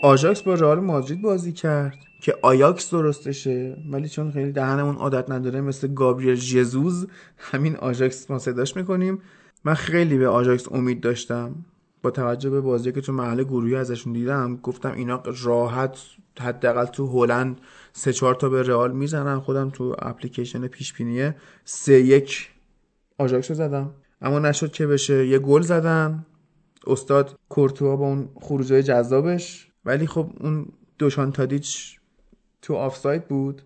آژاکس 0.06 0.42
با 0.42 0.54
رئال 0.54 0.80
مادرید 0.80 1.22
بازی 1.22 1.52
کرد 1.52 1.98
که 2.20 2.34
آیاکس 2.42 2.90
درستشه 2.90 3.76
ولی 3.90 4.08
چون 4.08 4.30
خیلی 4.30 4.52
دهنمون 4.52 4.96
عادت 4.96 5.30
نداره 5.30 5.60
مثل 5.60 5.94
گابریل 5.94 6.34
ژزوز 6.34 7.06
همین 7.38 7.76
آژاکس 7.76 8.30
ما 8.30 8.38
صداش 8.38 8.76
می‌کنیم. 8.76 9.18
من 9.64 9.74
خیلی 9.74 10.18
به 10.18 10.28
آژاکس 10.28 10.72
امید 10.72 11.00
داشتم. 11.00 11.54
با 12.02 12.10
توجه 12.10 12.50
به 12.50 12.60
بازی 12.60 12.92
که 12.92 13.00
تو 13.00 13.12
مرحله 13.12 13.44
گروهی 13.44 13.76
ازشون 13.76 14.12
دیدم 14.12 14.56
گفتم 14.56 14.92
اینا 14.92 15.22
راحت 15.44 15.98
حداقل 16.40 16.84
تو 16.84 17.06
هلند 17.06 17.60
سه 17.92 18.12
چهار 18.12 18.34
تا 18.34 18.48
به 18.48 18.62
رئال 18.62 18.92
می‌زنن. 18.92 19.40
خودم 19.40 19.70
تو 19.70 19.96
اپلیکیشن 19.98 20.66
پیش 20.66 20.92
بینیه 20.92 21.36
سه 21.64 22.00
یک 22.00 22.50
آژاکس 23.18 23.50
رو 23.50 23.56
زدم. 23.56 23.90
اما 24.22 24.38
نشد 24.38 24.72
که 24.72 24.86
بشه. 24.86 25.26
یه 25.26 25.38
گل 25.38 25.60
زدن. 25.60 26.26
استاد 26.86 27.38
کورتوا 27.48 27.96
با 27.96 28.06
اون 28.06 28.28
خروجای 28.40 28.82
جذابش. 28.82 29.65
ولی 29.86 30.06
خب 30.06 30.30
اون 30.40 30.66
دوشان 30.98 31.32
تادیچ 31.32 31.98
تو 32.62 32.74
آفساید 32.74 33.28
بود 33.28 33.62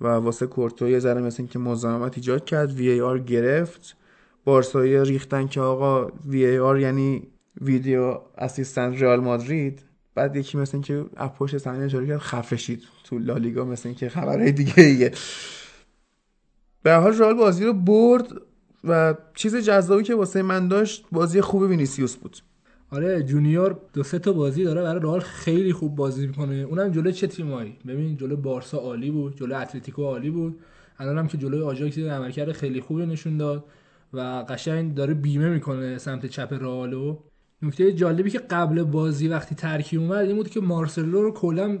و 0.00 0.06
واسه 0.06 0.46
کورتوا 0.46 0.88
یه 0.88 0.98
ذره 0.98 1.20
مثل 1.20 1.46
که 1.46 1.58
مزاحمت 1.58 2.16
ایجاد 2.16 2.44
کرد 2.44 2.72
وی 2.72 2.88
ای 2.88 3.00
آر 3.00 3.18
گرفت. 3.18 3.96
بارسایی 4.44 5.04
ریختن 5.04 5.46
که 5.46 5.60
آقا 5.60 6.12
وی 6.26 6.46
ای 6.46 6.58
آر 6.58 6.78
یعنی 6.78 7.22
ویدیو 7.60 8.18
اسیستنت 8.38 9.02
رئال 9.02 9.20
مادرید. 9.20 9.82
بعد 10.14 10.36
یکی 10.36 10.58
مثل 10.58 10.80
که 10.80 11.04
پشت 11.38 11.58
صحنه 11.58 11.84
اشاره 11.84 12.06
کرد 12.06 12.18
خفه 12.18 12.56
شید 12.56 12.82
تو 13.04 13.18
لالیگا 13.18 13.64
مثل 13.64 13.92
که 13.92 14.08
خبرهای 14.08 14.52
دیگه 14.52 14.82
ایه 14.82 15.12
به 16.82 16.94
حال 16.94 17.18
رئال 17.18 17.34
بازی 17.34 17.64
رو 17.64 17.72
برد 17.72 18.28
و 18.84 19.14
چیز 19.34 19.56
جذابی 19.56 20.02
که 20.02 20.14
واسه 20.14 20.42
من 20.42 20.68
داشت 20.68 21.06
بازی 21.12 21.40
خوب 21.40 21.62
وینیسیوس 21.62 22.16
بود. 22.16 22.36
آره 22.90 23.22
جونیور 23.22 23.76
دو 23.92 24.02
سه 24.02 24.18
تا 24.18 24.32
بازی 24.32 24.64
داره 24.64 24.82
برای 24.82 25.00
رئال 25.02 25.20
خیلی 25.20 25.72
خوب 25.72 25.96
بازی 25.96 26.26
می‌کنه. 26.26 26.54
اونم 26.54 26.88
جلوی 26.88 27.12
چه 27.12 27.26
تیمایی؟ 27.26 27.76
ببین 27.86 28.16
جلوی 28.16 28.36
بارسا 28.36 28.78
عالی 28.78 29.10
بود 29.10 29.36
جلوی 29.36 29.54
اتلتیکو 29.54 30.02
عالی 30.02 30.30
بود. 30.30 30.58
الانم 30.98 31.26
که 31.26 31.38
جلوی 31.38 31.62
آژاکس 31.62 31.98
عملکرد 31.98 32.52
خیلی 32.52 32.80
خوبی 32.80 33.06
نشون 33.06 33.36
داد 33.36 33.64
و 34.12 34.20
قشنگ 34.48 34.94
داره 34.94 35.14
بیمه 35.14 35.48
می‌کنه 35.48 35.98
سمت 35.98 36.26
چپ 36.26 36.52
رئالو. 36.60 37.18
نکته 37.62 37.92
جالبی 37.92 38.30
که 38.30 38.38
قبل 38.38 38.82
بازی 38.82 39.28
وقتی 39.28 39.54
ترکیب 39.54 39.96
اومد 39.96 40.26
این 40.26 40.36
بود 40.36 40.48
که 40.48 40.60
مارسلو 40.60 41.22
رو 41.22 41.30
کلا 41.30 41.78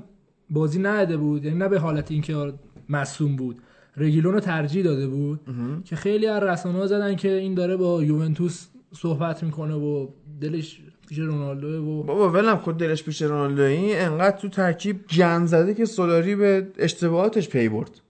بازی 0.50 0.78
نداده 0.78 1.16
بود. 1.16 1.44
یعنی 1.44 1.58
نه 1.58 1.68
به 1.68 1.78
حالت 1.78 2.10
اینکه 2.10 2.52
مصوم 2.88 3.36
بود 3.36 3.56
رگیلون 3.96 4.34
رو 4.34 4.40
ترجیح 4.40 4.84
داده 4.84 5.08
بود. 5.08 5.40
که 5.84 5.96
خیلی 5.96 6.26
از 6.26 6.42
رسانه‌ها 6.42 6.86
زدن 6.86 7.16
که 7.16 7.32
این 7.32 7.54
داره 7.54 7.76
با 7.76 8.04
یوونتوس 8.04 8.66
صحبت 8.92 9.42
می‌کنه 9.42 9.74
و 9.74 10.08
دلش 10.40 10.80
پیش 11.08 11.18
رونالدو 11.18 11.68
و 11.68 12.02
بابا 12.02 12.30
ولم 12.30 12.56
خود 12.56 12.78
دلش 12.78 13.02
پیش 13.02 13.22
رونالدو 13.22 13.62
این 13.62 13.98
انقدر 13.98 14.36
تو 14.36 14.48
ترکیب 14.48 15.06
گند 15.06 15.46
زده 15.46 15.74
که 15.74 15.84
سولاری 15.84 16.36
به 16.36 16.66
اشتباهاتش 16.78 17.48
پی 17.48 17.68
برد. 17.68 18.00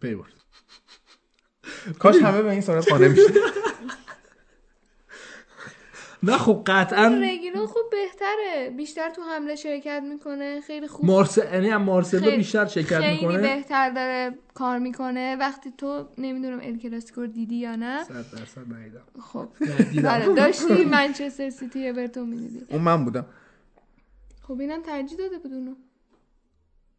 پی 0.00 0.14
برد. 0.14 0.32
کاش 1.98 2.16
همه 2.16 2.42
به 2.42 2.50
این 2.50 2.60
سرعت 2.60 2.88
قانع 2.88 3.08
می‌شد. 3.08 3.59
نه 6.22 6.38
خب 6.38 6.62
قطعا 6.66 7.06
رگیلون 7.22 7.66
خوب 7.66 7.82
بهتره. 7.90 8.70
بیشتر 8.76 9.10
تو 9.10 9.22
حمله 9.22 9.56
شرکت 9.56 10.02
می‌کنه 10.08 10.60
خیلی 10.60 10.86
خوب. 10.88 11.06
مارسل 11.06 11.54
یعنی 11.54 11.68
هم 11.68 11.82
مارسلو 11.82 12.20
خیلی- 12.20 12.36
بیشتر 12.36 12.66
شرکت 12.66 13.00
خیلی 13.00 13.26
می‌کنه؟ 13.26 13.38
بهتر 13.38 13.90
داره 13.90 14.38
کار 14.54 14.78
می‌کنه. 14.78 15.36
وقتی 15.40 15.72
تو 15.78 16.08
نمی‌دونم 16.18 16.60
ال 16.62 16.78
کلاسیکو 16.78 17.26
دیدی 17.26 17.56
یا 17.56 17.76
نه. 17.76 18.04
100 18.04 18.14
درصد 18.14 18.72
ندیدم 18.74 19.02
خب. 19.20 19.48
ندیدم. 19.60 20.08
آره 20.08 20.34
داشتی 20.34 20.84
منچستر 20.84 21.50
سیتی 21.50 21.88
اورتون 21.88 22.28
می‌دیدی. 22.28 22.66
اون 22.70 22.82
من 22.82 23.04
بودم. 23.04 23.26
خب 24.42 24.60
اینم 24.60 24.82
ترجیح 24.82 25.18
داده 25.18 25.38
بود 25.38 25.52
اونو. 25.52 25.74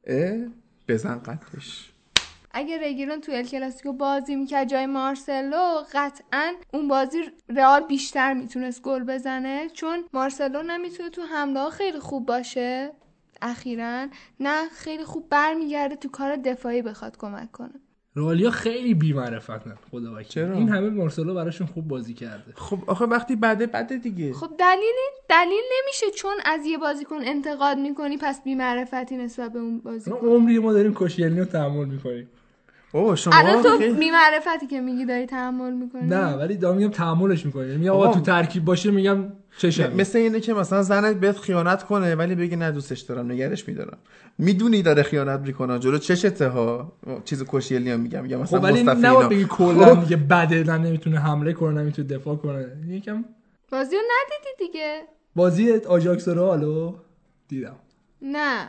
اه 0.07 0.47
بزن 0.87 1.15
قدش. 1.19 1.91
اگه 2.53 2.87
رگیلون 2.87 3.21
تو 3.21 3.31
ال 3.31 3.43
کلاسیکو 3.43 3.93
بازی 3.93 4.35
می‌کرد 4.35 4.69
جای 4.69 4.85
مارسلو 4.85 5.83
قطعا 5.93 6.53
اون 6.73 6.87
بازی 6.87 7.17
رئال 7.49 7.81
بیشتر 7.87 8.33
می‌تونست 8.33 8.81
گل 8.81 9.03
بزنه 9.03 9.69
چون 9.73 10.03
مارسلو 10.13 10.63
نمی‌تونه 10.63 11.09
تو 11.09 11.21
حمله 11.21 11.69
خیلی 11.69 11.99
خوب 11.99 12.25
باشه 12.25 12.91
اخیرا 13.41 14.07
نه 14.39 14.69
خیلی 14.69 15.03
خوب 15.03 15.29
برمیگرده 15.29 15.95
تو 15.95 16.09
کار 16.09 16.35
دفاعی 16.35 16.81
بخواد 16.81 17.17
کمک 17.17 17.51
کنه. 17.51 17.81
رئالیا 18.15 18.51
خیلی 18.51 18.93
بی‌معرفتن 18.93 19.77
خدا 19.91 20.23
چرا؟ 20.23 20.53
این 20.53 20.69
همه 20.69 20.89
مارسلو 20.89 21.33
براشون 21.33 21.67
خوب 21.67 21.87
بازی 21.87 22.13
کرده. 22.13 22.53
خب 22.55 22.77
آخه 22.87 23.05
وقتی 23.05 23.35
بده 23.35 23.67
بده 23.67 23.97
دیگه. 23.97 24.33
خب 24.33 24.49
دلیلی 24.59 25.07
دلیل 25.29 25.63
نمیشه 25.81 26.05
چون 26.15 26.33
از 26.45 26.65
یه 26.65 26.77
بازیکن 26.77 27.15
انتقاد 27.21 27.77
می‌کنی 27.77 28.17
پس 28.17 28.43
بی‌معرفتی 28.43 29.17
نسبت 29.17 29.53
به 29.53 29.59
اون 29.59 29.79
بازیکن. 29.79 30.17
عمری 30.17 30.59
ما 30.59 30.73
داریم 30.73 30.93
کوشیلنی 30.93 31.39
رو 31.39 31.45
تحمل 31.45 31.85
می‌کنیم. 31.85 32.29
اوه 32.93 33.15
شما 33.15 33.33
الان 33.35 33.63
تو 33.63 33.77
خیلی- 33.77 33.99
بی‌معرفتی 33.99 34.67
که 34.67 34.81
میگی 34.81 35.05
داری 35.05 35.25
تحمل 35.25 35.73
می‌کنی؟ 35.73 36.07
نه 36.07 36.25
ولی 36.33 36.57
دارم 36.57 36.77
میگم 36.77 36.89
تحملش 36.89 37.45
می‌کنه 37.45 37.77
میگم 37.77 37.91
آقا 37.91 38.07
تو 38.13 38.19
ترکیب 38.21 38.65
باشه 38.65 38.91
میگم 38.91 39.25
چشم 39.57 39.93
مثل 39.95 40.17
اینه 40.17 40.39
که 40.39 40.53
مثلا 40.53 40.83
زنت 40.83 41.15
بهت 41.15 41.37
خیانت 41.37 41.83
کنه 41.83 42.15
ولی 42.15 42.35
بگی 42.35 42.55
نه 42.55 42.71
دوستش 42.71 42.99
دارم 42.99 43.31
نگرش 43.31 43.67
میدارم. 43.67 43.97
می‌دونی 44.37 44.81
داره 44.81 45.03
خیانت 45.03 45.39
می‌کنه 45.39 45.79
جلو 45.79 45.97
چشته 45.97 46.47
ها؟ 46.47 46.91
چیز 47.25 47.43
کشیلی 47.47 47.91
هم 47.91 47.99
میگم 47.99 48.23
میگم 48.23 48.39
مثلا 48.39 48.59
خب 48.59 48.63
ولی 48.65 48.79
اینا. 48.79 49.27
بگی 49.27 49.45
کلا 49.49 49.95
خب. 49.95 50.01
دیگه 50.03 50.17
بده 50.17 50.63
نه 50.63 50.77
نمی‌تونه 50.77 51.19
حمله 51.19 51.53
کنه 51.53 51.81
نمی‌تونه 51.81 52.07
دفاع 52.07 52.35
کنه. 52.35 52.65
یکم 52.87 53.25
بازی 53.71 53.95
رو 53.95 54.01
ندیدی 54.01 54.67
دیگه؟ 54.71 55.01
بازی 55.35 55.71
آجاکس 55.73 56.27
رو 56.27 56.45
حالا 56.45 56.93
دیدم. 57.47 57.75
نه 58.21 58.67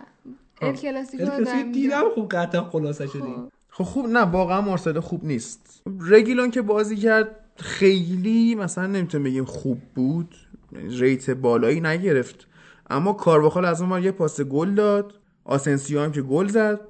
ال 0.62 0.72
کلاسیکو 0.72 1.22
الکسی 1.22 1.44
دارم 1.44 1.72
دیدم 1.72 2.02
خب 2.16 2.28
قطعا 2.30 2.64
خلاصه 2.64 3.06
شدی. 3.06 3.34
خب. 3.74 3.84
خوب 3.84 4.06
نه 4.06 4.20
واقعا 4.20 4.60
مارسلو 4.60 5.00
خوب 5.00 5.24
نیست. 5.24 5.82
رگیلون 6.00 6.50
که 6.50 6.62
بازی 6.62 6.96
کرد 6.96 7.36
خیلی 7.56 8.54
مثلا 8.54 8.86
نمی‌تونیم 8.86 9.24
بگیم 9.24 9.44
خوب 9.44 9.78
بود 9.94 10.34
rate 10.72 11.30
بالایی 11.30 11.80
نگرفت. 11.80 12.46
اما 12.90 13.12
کارواخال 13.12 13.64
از 13.64 13.82
اون 13.82 14.02
یه 14.02 14.12
پاس 14.12 14.40
گل 14.40 14.74
داد 14.74 15.14
آسنسیو 15.44 16.00
هم 16.00 16.12
که 16.12 16.22
گل 16.22 16.48
زد. 16.48 16.80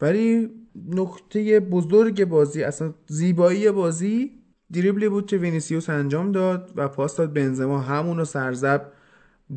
ولی 0.00 0.50
نکته 0.88 1.60
بزرگ 1.60 2.24
بازی 2.24 2.62
اصلا 2.62 2.94
زیبایی 3.06 3.70
بازی 3.70 4.32
دریبلی 4.72 5.08
بود 5.08 5.26
که 5.26 5.36
وینیسیوس 5.36 5.90
انجام 5.90 6.32
داد 6.32 6.72
و 6.76 6.88
پاس 6.88 7.16
داد 7.16 7.32
بنزما. 7.32 7.80
همونو 7.80 8.24
سر 8.24 8.51
ضرب 8.51 8.92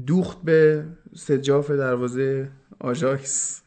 دوخت 0.08 0.42
به 0.42 0.86
سقف 1.16 1.72
دروازه 1.72 2.50
آژاکس. 2.80 3.61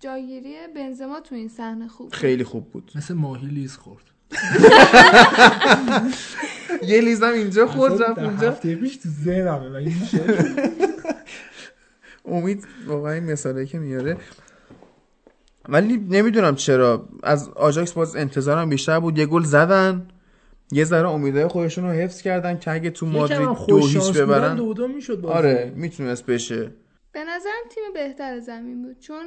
جایگیری 0.00 0.54
بنزما 0.76 1.20
تو 1.20 1.34
این 1.34 1.48
صحنه 1.48 1.88
خوب 1.88 2.06
بود. 2.06 2.14
خیلی 2.14 2.44
خوب 2.44 2.70
بود. 2.70 2.90
مثل 2.94 3.14
ماهی 3.14 3.46
لیز 3.46 3.76
خورد. 3.76 4.02
یه 6.82 7.00
لیزم 7.00 7.32
اینجا 7.32 7.66
خورد 7.66 8.02
رفت 8.02 8.18
اونجا. 8.18 8.50
هفته 8.50 8.74
پیش 8.74 8.96
تو 8.96 9.08
ذهنمه 9.08 9.92
امید 12.24 12.66
واقعا 12.86 13.12
این 13.12 13.24
مثالی 13.24 13.66
که 13.66 13.78
میاره. 13.78 14.16
ولی 15.68 15.96
نمی‌دونم 15.96 16.54
چرا. 16.54 17.08
از 17.22 17.48
آجاکس 17.48 17.92
باز 17.92 18.16
انتظارم 18.16 18.68
بیشتر 18.68 19.00
بود. 19.00 19.18
یه 19.18 19.26
گل 19.26 19.42
زدن. 19.42 20.08
یه 20.72 20.84
ذره 20.84 21.08
امیدهای 21.08 21.48
خودشون 21.48 21.84
رو 21.84 21.90
حفظ 21.90 22.22
کردن 22.22 22.58
که 22.58 22.70
اگه 22.70 22.90
تو 22.90 23.06
مادرید 23.06 23.48
دو 23.68 23.86
هیچ 23.86 24.12
ببرن. 24.12 24.56
دو 24.56 24.74
دو 24.74 24.88
می‌شد 24.88 25.26
آره 25.26 25.72
می‌تونست 25.76 26.26
بشه. 26.26 26.70
به 27.12 27.24
نظرم 27.24 27.68
تیم 27.74 27.82
بهتر 27.94 28.40
زمین 28.40 28.82
بود. 28.82 28.98
چون 28.98 29.24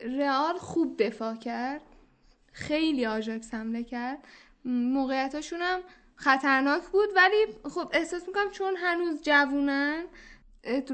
رئال 0.00 0.58
خوب 0.58 1.02
دفاع 1.02 1.36
کرد. 1.36 1.80
خیلی 2.52 3.06
آژاکس 3.06 3.54
حمله 3.54 3.84
کرد. 3.84 4.18
موقعیتاشون 4.64 5.58
هم 5.62 5.80
خطرناک 6.16 6.82
بود 6.82 7.08
ولی 7.16 7.46
خب 7.70 7.90
احساس 7.92 8.26
می‌کنم 8.26 8.50
چون 8.50 8.76
هنوز 8.76 9.22
جوونن 9.22 10.04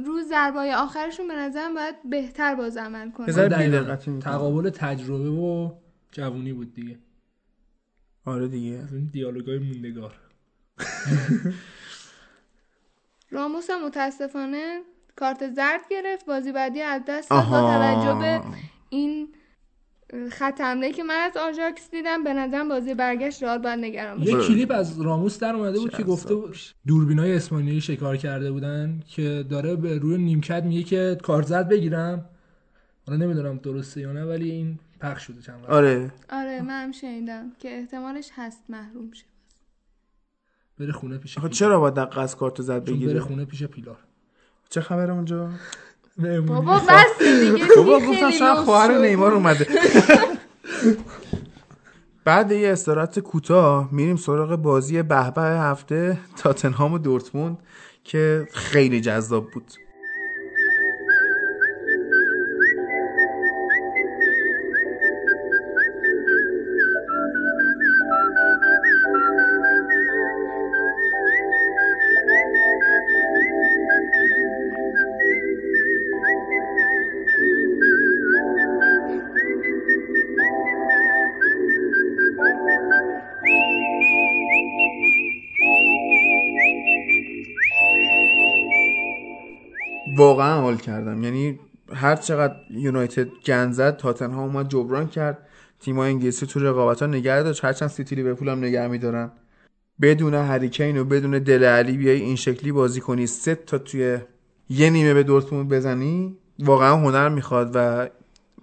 روز 0.06 0.28
ضربای 0.28 0.72
آخرشون 0.72 1.28
به 1.28 1.34
نظرم 1.34 1.74
باید 1.74 1.94
بهتر 2.10 2.54
باز 2.54 2.76
عمل 2.76 3.10
کنن. 3.10 4.20
تقابل 4.20 4.70
تجربه 4.70 5.30
و 5.30 5.72
جوونی 6.12 6.52
بود 6.52 6.74
دیگه. 6.74 6.98
آره 8.24 8.48
دیگه. 8.48 8.78
از 8.78 8.92
این 8.92 9.10
دیالوگای 9.12 9.58
موندگار. 9.58 10.14
راموس 13.30 13.70
هم 13.70 13.86
متاسفانه 13.86 14.80
کارت 15.16 15.54
زرد 15.54 15.80
گرفت. 15.90 16.26
بازی 16.26 16.52
بعدی 16.52 16.82
از 16.82 17.02
دست 17.06 17.28
با. 17.32 17.42
توجه 17.42 18.20
به 18.20 18.40
این 18.92 19.28
خط 20.30 20.60
حمله 20.60 20.92
که 20.92 21.02
من 21.02 21.14
از 21.14 21.36
آژاکس 21.36 21.90
دیدم 21.90 22.24
به 22.24 22.32
نظرم 22.32 22.68
بازی 22.68 22.94
برگشت 22.94 23.42
رئال 23.42 23.58
باید 23.58 23.78
نگران 23.78 24.18
باشه. 24.18 24.30
یه 24.30 24.36
بله. 24.36 24.46
کلیپ 24.48 24.72
از 24.74 25.00
راموس 25.00 25.38
در 25.38 25.54
اومده 25.54 25.78
بود 25.78 25.90
که 25.96 26.02
گفته 26.02 26.34
بود 26.34 26.56
دوربینای 26.86 27.36
اسپانیایی 27.36 27.80
شکار 27.80 28.16
کرده 28.16 28.52
بودن 28.52 29.00
که 29.06 29.44
داره 29.50 29.76
به 29.76 29.98
روی 29.98 30.18
نیمکت 30.18 30.62
میگه 30.62 30.82
که 30.82 31.18
کارزد 31.22 31.68
بگیرم. 31.68 32.24
حالا 33.06 33.18
نمی‌دونم 33.26 33.56
درسته 33.56 34.00
یا 34.00 34.12
نه 34.12 34.24
ولی 34.24 34.50
این 34.50 34.78
پخش 35.00 35.26
شده 35.26 35.42
چند 35.42 35.60
وقت. 35.62 35.70
آره. 35.70 36.12
آره 36.30 36.62
من 36.62 36.84
هم 36.84 36.92
شنیدم 36.92 37.52
که 37.58 37.78
احتمالش 37.78 38.30
هست 38.34 38.64
محروم 38.68 39.12
شه. 39.12 39.24
بره 40.78 40.92
خونه 40.92 41.18
پیش. 41.18 41.38
چرا 41.50 41.80
باید 41.80 41.94
دقیقه 41.94 42.20
از 42.20 42.36
کارت 42.36 42.62
زد 42.62 42.84
چون 42.84 42.84
بره 42.84 42.94
بگیره؟ 42.94 43.20
خونه 43.20 43.44
پیش 43.44 43.64
پیلار. 43.64 43.98
چه 44.68 44.80
خبره 44.80 45.12
اونجا؟ 45.12 45.50
بابا 46.46 46.78
بس 46.78 47.22
دیگه 47.22 47.66
بابا 47.76 48.00
گفتم 48.00 48.30
شاید 48.30 48.56
خواهر. 48.56 48.98
نیمار 48.98 49.32
اومده. 49.32 49.66
بعد 52.24 52.52
یه 52.52 52.72
استراحت 52.72 53.18
کوتاه 53.18 53.88
میریم 53.92 54.16
سراغ 54.16 54.56
بازی 54.56 55.02
به 55.02 55.30
به 55.30 55.42
هفته 55.42 56.18
تاتنهام 56.36 56.92
و 56.92 56.98
دورتموند 56.98 57.58
که 58.04 58.48
خیلی 58.52 59.00
جذاب 59.00 59.50
بود. 59.50 59.72
حال 90.72 90.80
کردم. 90.80 91.24
یعنی 91.24 91.60
هر 91.94 92.16
چقدر 92.16 92.54
یونایتد 92.70 93.28
گند 93.46 93.72
زد 93.72 93.96
تاتنهام 93.96 94.44
اومد 94.48 94.68
جبران 94.68 95.08
کرد. 95.08 95.38
تیمای 95.80 96.10
انگلیسی 96.10 96.46
تو 96.46 96.60
رقابت 96.60 97.00
ها 97.00 97.06
نگه 97.06 97.42
داشت. 97.42 97.64
هرچند 97.64 97.88
سیتی 97.88 98.14
لیورپول 98.14 98.48
هم 98.48 98.58
نگه 98.58 98.86
میدارن. 98.86 99.30
بدون 100.00 100.34
هریکین 100.34 100.98
و 100.98 101.04
بدون 101.04 101.38
دل 101.38 101.64
علی 101.64 101.96
بیای 101.96 102.20
این 102.20 102.36
شکلی 102.36 102.72
بازی 102.72 103.00
کنی. 103.00 103.26
سه 103.26 103.54
تا 103.54 103.78
توی 103.78 104.18
یه 104.68 104.90
نیمه 104.90 105.14
به 105.14 105.22
دورتموند 105.22 105.68
بزنی 105.68 106.36
واقعا 106.58 106.96
هنر 106.96 107.28
می‌خواد 107.28 107.70
و 107.74 108.08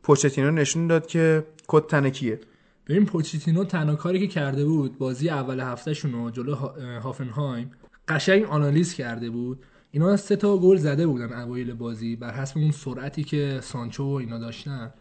پوچتینو 0.03 0.51
نشون 0.51 0.87
داد 0.87 1.07
که 1.07 1.43
کد 1.67 1.85
تنکیه 1.85 2.39
ببین 2.87 3.05
پوچیتینو 3.05 3.63
تنها 3.63 3.95
کاری 3.95 4.19
که 4.19 4.27
کرده 4.27 4.65
بود 4.65 4.97
بازی 4.97 5.29
اول 5.29 5.59
هفتهشون 5.59 6.11
رو 6.11 6.29
جلو 6.29 6.55
ها- 6.55 6.75
هافنهایم 7.03 7.71
قشنگ 8.07 8.43
آنالیز 8.43 8.93
کرده 8.93 9.29
بود. 9.29 9.65
اینا 9.91 10.17
سه 10.17 10.35
تا 10.35 10.57
گل 10.57 10.77
زده 10.77 11.07
بودن 11.07 11.33
اوایل 11.33 11.73
بازی 11.73 12.15
بر 12.15 12.31
حسب 12.31 12.57
اون 12.57 12.71
سرعتی 12.71 13.23
که 13.23 13.59
سانچو 13.63 14.03
و 14.03 14.13
اینا 14.13 14.37
داشتن. 14.37 14.93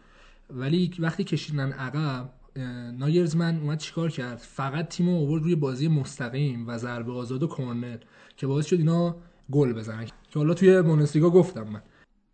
ولی 0.49 0.91
وقتی 0.99 1.23
کشیدن 1.23 1.71
عقب 1.71 2.29
اه، 2.55 2.91
ناگرزمن 2.91 3.59
اومد 3.59 3.77
چیکار 3.77 4.09
کرد؟ 4.09 4.37
فقط 4.37 4.87
تیم 4.87 5.09
رو 5.09 5.37
روی 5.37 5.55
بازی 5.55 5.87
مستقیم 5.87 6.67
و 6.67 6.77
ضربه 6.77 7.11
آزاد 7.11 7.43
و 7.43 7.47
کرنر 7.47 7.97
که 8.37 8.47
باعث 8.47 8.65
شد 8.65 8.77
اینا 8.77 9.15
گل 9.51 9.73
بزنن. 9.73 10.05
که 10.05 10.39
حالا 10.39 10.53
توی 10.53 10.81
بوندسلیگا 10.81 11.29
گفتم 11.29 11.63
من. 11.63 11.81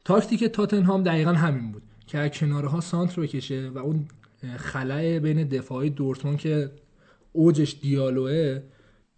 تاکتیک 0.06 0.44
تاتنهام 0.44 1.04
دقیقا 1.04 1.34
همین 1.34 1.72
بود 1.72 1.84
که 2.08 2.18
از 2.18 2.30
کناره 2.30 2.68
ها 2.68 2.82
سانتر 2.82 3.22
بکشه 3.22 3.70
و 3.70 3.78
اون 3.78 4.08
خلای 4.58 5.20
بین 5.20 5.48
دفاعی 5.48 5.90
دورتموند 5.90 6.38
که 6.38 6.72
اوجش 7.32 7.76
دیالوه 7.82 8.62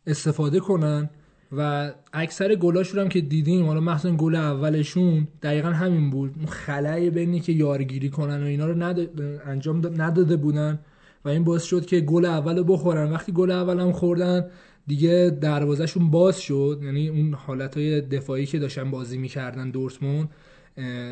استفاده 0.07 0.59
کنن 0.59 1.09
و 1.51 1.91
اکثر 2.13 2.55
گلاشون 2.55 2.99
هم 2.99 3.09
که 3.09 3.21
دیدیم 3.21 3.65
حالا 3.65 3.79
مخصوصا 3.79 4.15
گل 4.15 4.35
اولشون 4.35 5.27
دقیقا 5.41 5.69
همین 5.69 6.09
بود. 6.09 6.33
اون 6.37 6.45
خلای 6.45 7.09
بینی 7.09 7.39
که 7.39 7.51
یارگیری 7.51 8.09
کنن 8.09 8.43
و 8.43 8.45
اینا 8.45 8.67
رو 8.67 8.75
ند- 8.75 9.21
انجام 9.45 9.81
داد- 9.81 10.01
نداده 10.01 10.37
بودن 10.37 10.79
و 11.25 11.29
این 11.29 11.43
باعث 11.43 11.63
شد 11.63 11.85
که 11.85 11.99
گل 11.99 12.25
اول 12.25 12.57
رو 12.57 12.63
بخورن. 12.63 13.11
وقتی 13.11 13.31
گل 13.31 13.51
اول 13.51 13.79
هم 13.79 13.91
خوردن 13.91 14.45
دیگه 14.87 15.37
دروازهشون 15.41 16.11
باز 16.11 16.41
شد. 16.41 16.79
یعنی 16.83 17.09
اون 17.09 17.33
حالتهای 17.33 18.01
دفاعی 18.01 18.45
که 18.45 18.59
داشتن 18.59 18.91
بازی 18.91 19.17
می‌کردن 19.17 19.69
دورتموند 19.69 20.29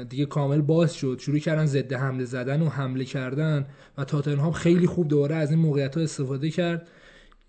دیگه 0.09 0.25
کامل 0.25 0.61
باز 0.61 0.93
شد. 0.93 1.17
شروع 1.21 1.39
کردن 1.39 1.65
ضد 1.65 1.93
حمله 1.93 2.25
زدن 2.25 2.61
و 2.61 2.69
حمله 2.69 3.05
کردن 3.05 3.65
و 3.97 4.03
تاتنهام 4.03 4.51
خیلی 4.51 4.87
خوب 4.87 5.07
دوباره 5.07 5.35
از 5.35 5.51
این 5.51 5.59
موقعیت 5.59 5.97
ها 5.97 6.03
استفاده 6.03 6.49
کرد. 6.49 6.87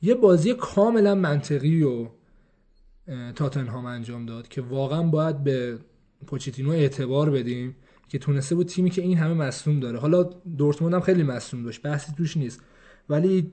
یه 0.03 0.14
بازی 0.14 0.55
کاملا 0.55 1.14
منطقی 1.14 1.83
و 1.83 2.09
تاتنهام 3.35 3.87
انجام 3.87 4.27
داد 4.27 4.49
که 4.49 4.62
واقعا 4.62 5.03
باید 5.03 5.45
به 5.45 5.79
پوچیتینو 6.27 6.71
اعتبار 6.71 7.31
بدیم 7.31 7.77
که 8.09 8.19
تونسته 8.19 8.55
بود 8.55 8.66
تیمی 8.66 8.90
که 8.90 9.03
این 9.03 9.19
همه 9.19 9.35
مصوم 9.35 9.81
داره. 9.81 9.99
حالا 9.99 10.23
دورتموند 10.59 10.95
هم 10.95 11.01
خیلی 11.01 11.23
مصوم 11.23 11.62
داشت 11.62 11.83
بحثی 11.83 12.12
توش 12.12 12.37
نیست. 12.37 12.61
ولی 13.09 13.53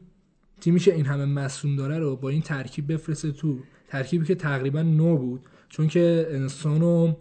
تیمی 0.62 0.80
که 0.80 0.94
این 0.94 1.06
همه 1.06 1.26
مصوم 1.26 1.76
داره 1.76 2.00
رو 2.00 2.16
با 2.16 2.30
این 2.30 2.42
ترکیب 2.42 2.94
بفرسته 2.94 3.32
تو 3.32 3.60
ترکیبی 3.88 4.26
که 4.26 4.36
تقریبا 4.36 4.82
نو 4.82 5.18
بود. 5.18 5.42
چون 5.70 5.88
که 5.88 6.28
انسان 6.32 6.82
و 6.82 7.13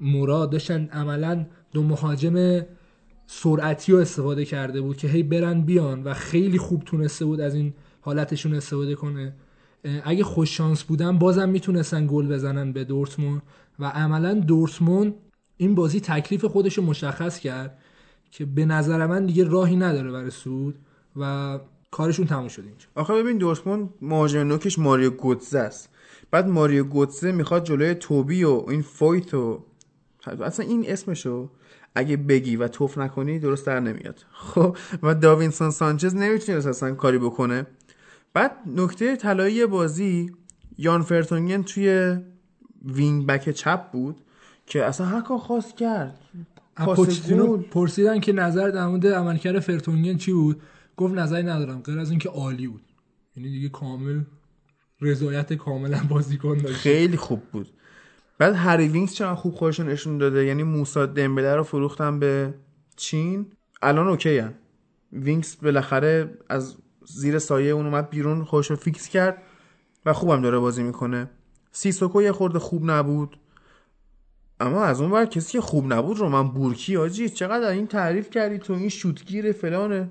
مراد 0.00 0.50
داشتن 0.50 0.88
عملا 0.92 1.46
دو 1.72 1.82
مهاجم 1.82 2.66
سرعتی 3.26 3.92
رو 3.92 3.98
استفاده 3.98 4.44
کرده 4.44 4.80
بود 4.80 4.96
که 4.96 5.08
هی 5.08 5.22
برن 5.22 5.60
بیان 5.60 6.02
و 6.02 6.14
خیلی 6.14 6.58
خوب 6.58 6.84
تونسته 6.84 7.24
بود 7.24 7.40
از 7.40 7.54
این 7.54 7.74
حالتشون 8.00 8.54
استفاده 8.54 8.94
کنه. 8.94 9.34
اگه 10.04 10.24
خوش 10.24 10.56
شانس 10.56 10.82
بودن 10.82 11.18
بازم 11.18 11.48
می‌تونستن 11.48 12.06
گل 12.06 12.28
بزنن 12.28 12.72
به 12.72 12.84
دورتموند 12.84 13.42
و 13.78 13.84
عملا 13.84 14.34
دورتموند 14.34 15.14
این 15.56 15.74
بازی 15.74 16.00
تکلیف 16.00 16.44
خودش 16.44 16.78
مشخص 16.78 17.38
کرد 17.38 17.78
که 18.30 18.44
به 18.44 18.64
نظر 18.64 19.06
من 19.06 19.26
دیگه 19.26 19.44
راهی 19.44 19.76
نداره 19.76 20.10
برای 20.10 20.30
سود 20.30 20.78
و 21.16 21.58
کارشون 21.90 22.26
تموم 22.26 22.48
شد 22.48 22.62
اینجا. 22.62 22.86
آخه 22.94 23.14
ببین 23.14 23.38
دورتموند 23.38 23.88
مهاجم 24.02 24.40
نوکش 24.40 24.78
ماریو 24.78 25.10
گوتزه 25.10 25.58
است. 25.58 25.88
بعد 26.30 26.48
ماریو 26.48 26.84
گوتزه 26.84 27.32
می‌خواد 27.32 27.64
جلوی 27.64 27.94
توبی 27.94 28.44
و 28.44 28.64
این 28.68 28.82
فویت 28.82 29.34
و 29.34 29.64
اصلا 30.42 30.66
این 30.66 30.84
اسمشو 30.88 31.50
اگه 31.94 32.16
بگی 32.16 32.56
و 32.56 32.68
توف 32.68 32.98
نکنی 32.98 33.38
درست 33.38 33.66
در 33.66 33.80
نمیاد. 33.80 34.24
خب 34.32 34.76
و 35.02 35.14
داوینسون 35.14 35.70
سانچز 35.70 36.14
نمی‌تونه 36.14 36.68
اصلا 36.68 36.94
کاری 36.94 37.18
بکنه. 37.18 37.66
بعد 38.34 38.52
نکته 38.66 39.16
طلایی 39.16 39.66
بازی 39.66 40.32
یان 40.78 41.02
فرتونگن 41.02 41.62
توی 41.62 42.16
wing 42.84 43.26
back 43.26 43.50
چپ 43.50 43.90
بود 43.90 44.20
که 44.66 44.84
اصلا 44.84 45.06
هر 45.06 45.20
کار 45.20 45.38
خواست 45.38 45.76
کرد. 45.76 46.20
پوچتینو 46.76 47.56
پرسیدن 47.56 48.20
که 48.20 48.32
نظر 48.32 48.68
در 48.68 48.86
مورد 48.86 49.06
عملکرد 49.06 49.60
فرتونگن 49.60 50.16
چی 50.16 50.32
بود؟ 50.32 50.62
گفت 50.96 51.14
نظری 51.14 51.42
ندارم 51.42 51.80
غیر 51.80 51.98
از 51.98 52.10
اینکه 52.10 52.28
عالی 52.28 52.66
بود. 52.66 52.82
یعنی 53.36 53.50
دیگه 53.50 53.68
کامل 53.68 54.20
رضایت 55.00 55.52
کاملا 55.52 56.00
بازیکن 56.08 56.58
داشت. 56.58 56.76
خیلی 56.76 57.16
خوب 57.16 57.42
بود. 57.52 57.68
بعد 58.38 58.54
هری 58.54 58.88
وینگز 58.88 59.14
چقدر 59.14 59.34
خوب 59.34 59.54
خودش 59.54 59.80
نشون 59.80 60.18
داده؟ 60.18 60.44
یعنی 60.44 60.62
موسی 60.62 61.06
دمبله 61.06 61.56
رو 61.56 61.62
فروختن 61.62 62.20
به 62.20 62.54
چین. 62.96 63.46
الان 63.82 64.08
okay 64.08 64.38
هم. 64.38 64.54
وینگز 65.12 65.56
بالاخره 65.62 66.38
از 66.48 66.76
زیر 67.06 67.38
سایه 67.38 67.72
اون 67.72 67.86
اومد 67.86 68.10
بیرون 68.10 68.44
خودش 68.44 68.70
رو 68.70 68.76
فیکس 68.76 69.08
کرد 69.08 69.42
و 70.06 70.12
خوبم 70.12 70.42
داره 70.42 70.58
بازی 70.58 70.82
می‌کنه. 70.82 71.30
سیسوکو 71.72 72.22
یه 72.22 72.32
خورده 72.32 72.58
خوب 72.58 72.90
نبود. 72.90 73.36
اما 74.60 74.84
از 74.84 75.00
اون 75.00 75.10
ور 75.10 75.26
کسی 75.26 75.52
که 75.52 75.60
خوب 75.60 75.92
نبود 75.92 76.18
رومن 76.18 76.48
بورکی 76.48 76.96
حاجی 76.96 77.28
چقدر 77.28 77.68
این 77.68 77.86
تعریف 77.86 78.30
کردی 78.30 78.58
تو 78.58 78.72
این 78.72 78.88
شوتگیر 78.88 79.52
فلانه. 79.52 80.10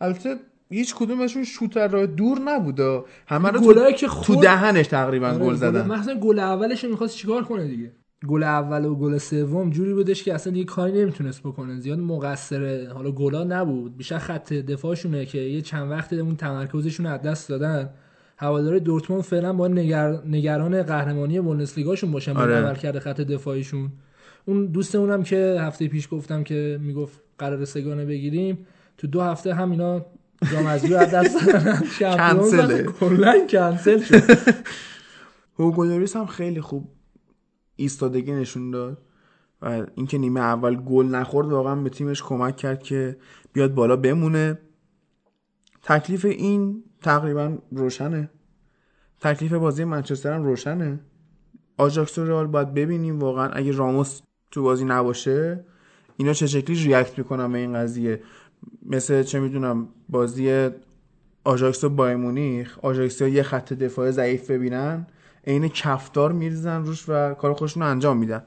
البته 0.00 0.36
هیچ 0.70 0.94
کدومشون 0.94 1.44
شوتر 1.44 1.88
راه 1.88 2.06
دور 2.06 2.38
نبوده. 2.38 3.02
همه 3.26 3.48
رو 3.48 3.60
تو, 3.60 3.92
که 3.92 4.08
تو 4.24 4.36
دهنش 4.36 4.86
تقریبا 4.86 5.28
آره، 5.28 5.38
گل 5.38 5.54
زدن. 5.54 5.86
مثلا 5.86 6.14
گل 6.14 6.38
اولش 6.38 6.84
می‌خواست 6.84 7.16
چیکار 7.16 7.44
کنه 7.44 7.68
دیگه؟ 7.68 7.92
گل 8.28 8.42
اول 8.42 8.84
و 8.84 8.94
گل 8.94 9.18
سوم 9.18 9.70
جوری 9.70 9.94
بودش 9.94 10.22
که 10.22 10.34
اصلا 10.34 10.52
دیگه 10.52 10.64
کاری 10.64 10.92
نمی‌تونست 10.92 11.40
بکنه. 11.40 11.80
زیاد 11.80 11.98
مقصر 11.98 12.86
حالا 12.94 13.10
گلا 13.10 13.44
نبود. 13.44 13.96
بیشتر 13.96 14.18
خط 14.18 14.52
دفاعشونه 14.52 15.26
که 15.26 15.38
یه 15.38 15.62
چند 15.62 15.90
وقت 15.90 16.12
اون 16.12 16.36
تمرکزشون 16.36 17.06
از 17.06 17.22
دست 17.22 17.48
دادن. 17.48 17.90
هوادار 18.38 18.78
دورتموند 18.78 19.22
فعلا 19.22 19.52
با 19.52 19.68
نگر... 19.68 20.22
نگران 20.26 20.82
قهرمانی 20.82 21.40
بوندسلیگاشون 21.40 22.10
باشن 22.10 22.36
آره. 22.36 22.56
عمل 22.56 22.74
کرده 22.74 23.00
خط 23.00 23.20
دفاعیشون. 23.20 23.92
اون 24.44 24.66
دوستمونم 24.66 25.22
که 25.22 25.56
هفته 25.60 25.88
پیش 25.88 26.08
گفتم 26.10 26.42
که 26.42 26.78
می‌گفت 26.82 27.20
قرار 27.38 27.64
سگانه 27.64 28.04
بگیریم. 28.04 28.66
تو 28.98 29.06
دو 29.06 29.20
هفته 29.20 29.54
هم 29.54 29.70
اینا 29.70 30.06
جام 30.52 30.66
از 30.66 30.90
دست 30.90 31.46
دادن. 31.46 31.82
کنسل 33.50 34.00
شد. 34.02 34.20
هوگو 35.58 36.06
هم 36.14 36.26
خیلی 36.26 36.60
خوب 36.60 36.95
ایستادگی 37.76 38.32
نشون 38.32 38.70
داد 38.70 39.02
و 39.62 39.86
اینکه 39.94 40.18
نیمه 40.18 40.40
اول 40.40 40.76
گل 40.76 41.06
نخورد 41.06 41.52
واقعا 41.52 41.74
به 41.74 41.90
تیمش 41.90 42.22
کمک 42.22 42.56
کرد 42.56 42.82
که 42.82 43.16
بیاد 43.52 43.74
بالا 43.74 43.96
بمونه. 43.96 44.58
تکلیف 45.82 46.24
این 46.24 46.84
تقریبا 47.02 47.58
روشنه. 47.72 48.30
تکلیف 49.20 49.52
بازی 49.52 49.84
منچستر 49.84 50.32
هم 50.32 50.44
روشنه. 50.44 51.00
آجاکس 51.76 52.18
و 52.18 52.24
رئال 52.24 52.46
باید 52.46 52.74
ببینیم. 52.74 53.20
واقعا 53.20 53.48
اگه 53.48 53.72
راموس 53.72 54.20
تو 54.50 54.62
بازی 54.62 54.84
نباشه 54.84 55.64
اینا 56.16 56.32
چه 56.32 56.46
شکلی 56.46 56.76
ریاکت 56.76 57.18
می‌کنن 57.18 57.52
به 57.52 57.58
این 57.58 57.74
قضیه؟ 57.74 58.22
مثل 58.82 59.22
چه 59.22 59.40
می‌دونم 59.40 59.88
بازی 60.08 60.70
آژاکس 61.44 61.84
و 61.84 61.88
بایر 61.88 62.16
مونیخ. 62.16 62.78
آژاکس 62.82 63.20
یه 63.20 63.42
خط 63.42 63.72
دفاع 63.72 64.10
ضعیف 64.10 64.50
ببینن. 64.50 65.06
عین 65.46 65.68
کفتار 65.68 66.32
میریزن 66.32 66.84
روش 66.84 67.04
و 67.08 67.34
کار 67.34 67.52
خودشون 67.52 67.82
رو 67.82 67.88
انجام 67.88 68.16
میدن. 68.16 68.42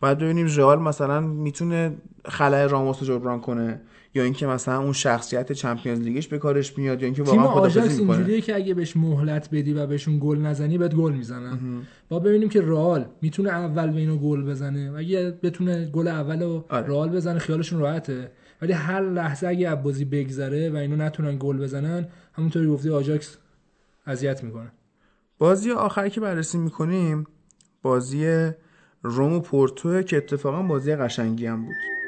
باید 0.00 0.18
ببینیم 0.18 0.46
رئال 0.46 0.78
مثلا 0.78 1.20
می‌تونه 1.20 1.92
خلای 2.24 2.68
راموس 2.68 2.98
رو 3.00 3.06
جبران 3.06 3.40
کنه 3.40 3.80
یا 4.14 4.22
اینکه 4.22 4.46
مثلا 4.46 4.80
اون 4.80 4.92
شخصیت 4.92 5.52
Champions 5.52 6.00
League 6.00 6.21
ش 6.21 6.28
به 6.28 6.38
کارش 6.38 6.78
میاد 6.78 7.00
یا 7.00 7.06
اینکه 7.06 7.22
واقعا 7.22 7.46
خدافظی 7.46 8.00
می‌کنه. 8.00 8.16
اینجوریه 8.16 8.40
که 8.40 8.54
اگه 8.54 8.74
بهش 8.74 8.96
مهلت 8.96 9.48
بدی 9.52 9.72
و 9.72 9.86
بهشون 9.86 10.18
گل 10.18 10.38
نزنی 10.38 10.78
بهت 10.78 10.94
گل 10.94 11.12
می‌زنن. 11.12 11.58
با 12.08 12.18
ببینیم 12.18 12.48
که 12.48 12.60
رئال 12.60 13.06
می‌تونه 13.22 13.50
اول 13.50 13.90
به 13.90 14.00
اینو 14.00 14.16
گل 14.16 14.44
بزنه. 14.44 14.90
و 14.90 14.96
اگه 14.96 15.38
بتونه 15.42 15.86
گل 15.86 16.08
اول 16.08 16.42
رو 16.42 16.64
آره. 16.68 16.86
رئال 16.86 17.08
بزنه 17.08 17.38
خیالشون 17.38 17.80
راحته. 17.80 18.30
ولی 18.62 18.72
هر 18.72 19.00
لحظه 19.00 19.46
اگه 19.46 19.68
از 19.68 19.82
بازی 19.82 20.04
بگذره 20.04 20.70
و 20.70 20.76
اینو 20.76 20.96
نتونن 20.96 21.36
گل 21.38 21.58
بزنن 21.58 22.08
همونطوری 22.32 22.66
گفتی 22.66 22.90
آژاکس 22.90 23.36
اذیت 24.06 24.44
می‌کنه. 24.44 24.72
بازی 25.40 25.70
آخری 25.70 26.10
که 26.10 26.20
بررسی 26.20 26.58
می‌کنیم 26.58 27.26
بازی 27.82 28.50
روم 29.02 29.32
و 29.32 29.40
پورتو 29.40 30.02
که 30.02 30.16
اتفاقا 30.16 30.62
بازی 30.62 30.96
قشنگی 30.96 31.46
هم 31.46 31.64
بود. 31.64 31.99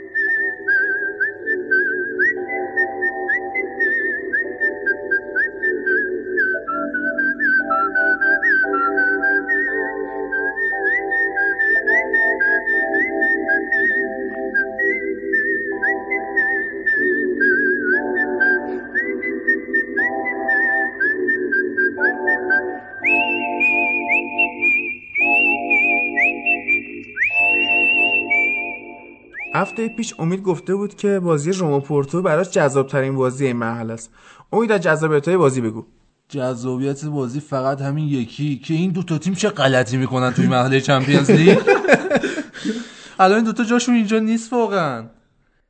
هفته 29.63 29.89
پیش 29.89 30.15
امید 30.19 30.43
گفته 30.43 30.75
بود 30.75 30.95
که 30.95 31.21
بازی 31.21 31.53
روم 31.53 31.73
و 31.73 31.81
پورتو 31.81 32.23
براش 32.23 32.51
جذاب 32.51 32.87
ترین 32.87 33.17
بازی 33.17 33.47
این 33.47 33.57
مرحله 33.57 33.93
است. 33.93 34.11
امید 34.53 34.73
از 34.73 34.81
جذابیت 34.81 35.29
های 35.29 35.37
بازی 35.37 35.61
بگو. 35.61 35.87
جذابیت 36.29 37.05
بازی 37.05 37.41
فقط 37.41 37.81
همین 37.81 38.09
یکی 38.09 38.59
که 38.59 38.75
این 38.75 38.91
دوتا 38.91 39.19
تیم 39.19 39.35
چه 39.35 39.49
غلطی 39.49 39.97
می‌کنن 39.97 40.33
توی 40.33 40.47
مرحله 40.47 40.81
Champions 40.81 41.31
League؟ 41.31 41.59
الان 43.21 43.37
این 43.37 43.45
دوتا 43.45 43.65
جاشون 43.65 43.95
اینجا 43.95 44.19
نیست 44.19 44.53
واقعا. 44.53 45.05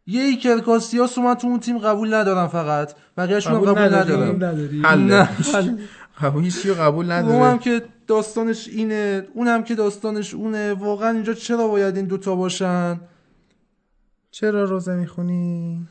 یه 0.07 0.22
ایکر 0.22 0.59
کاسیاس 0.59 1.18
اومد 1.18 1.37
تو 1.37 1.46
اون 1.46 1.61
تیم 1.61 1.78
قبول 1.78 2.14
ندارم 2.14 2.48
فقط. 2.48 2.94
بقیه‌شون 3.16 3.52
هم 3.52 3.61
قبول 3.61 3.94
ندارم. 3.94 4.38
قبول 6.22 6.44
هیچی 6.44 6.68
رو 6.68 6.74
قبول 6.74 7.12
اونم 7.12 7.26
نداره 7.26 7.59
که 7.59 7.83
داستانش 8.07 8.68
اینه 8.68 9.26
اونم 9.35 9.62
که 9.62 9.74
داستانش 9.74 10.35
اونه. 10.35 10.74
واقعا 10.74 11.11
اینجا 11.11 11.35
چرا 11.35 11.68
باید 11.68 11.96
این 11.96 12.07
دوتا 12.07 12.35
باشن؟ 12.35 13.00
چرا 14.33 14.64
روزه 14.64 14.95
می‌خونی؟ 14.95 15.87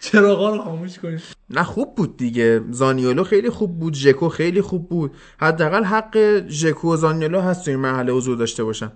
چراغا 0.00 0.56
رو 0.56 0.62
خاموش 0.62 0.98
کنید 0.98 1.20
نه 1.50 1.62
خوب 1.62 1.94
بود 1.94 2.16
دیگه. 2.16 2.60
زانیولو 2.70 3.24
خیلی 3.24 3.50
خوب 3.50 3.78
بود 3.78 3.94
ژکو 3.94 4.28
خیلی 4.28 4.60
خوب 4.60 4.88
بود. 4.88 5.14
حداقل 5.40 5.84
حق 5.84 6.42
ژکو 6.48 6.92
و 6.92 6.96
زانیولو 6.96 7.40
هست 7.40 7.64
تو 7.64 7.70
این 7.70 7.80
مرحله 7.80 8.12
حضور 8.12 8.36
داشته 8.36 8.64
باشن. 8.64 8.92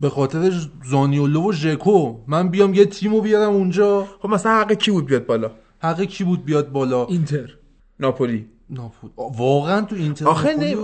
به 0.00 0.08
خاطر 0.08 0.52
زانیولو 0.84 1.48
و 1.48 1.52
ژکو. 1.52 2.16
من 2.26 2.48
بیام 2.48 2.74
یه 2.74 2.86
تیمو 2.86 3.20
بیارم 3.20 3.52
اونجا. 3.52 4.06
خب 4.22 4.28
مثلا 4.28 4.52
حق 4.52 4.72
کی 4.72 4.90
بود 4.90 5.06
بیاد 5.06 5.26
بالا؟ 5.26 5.50
حق 5.82 6.02
کی 6.02 6.24
بود 6.24 6.44
بیاد 6.44 6.72
بالا؟ 6.72 7.06
اینتر. 7.06 7.56
ناپولی. 8.00 8.46
ناپول. 8.70 9.10
واقعا 9.16 9.80
تو 9.80 9.96
اینتر 9.96 10.28
آخه 10.28 10.54
نه 10.54 10.76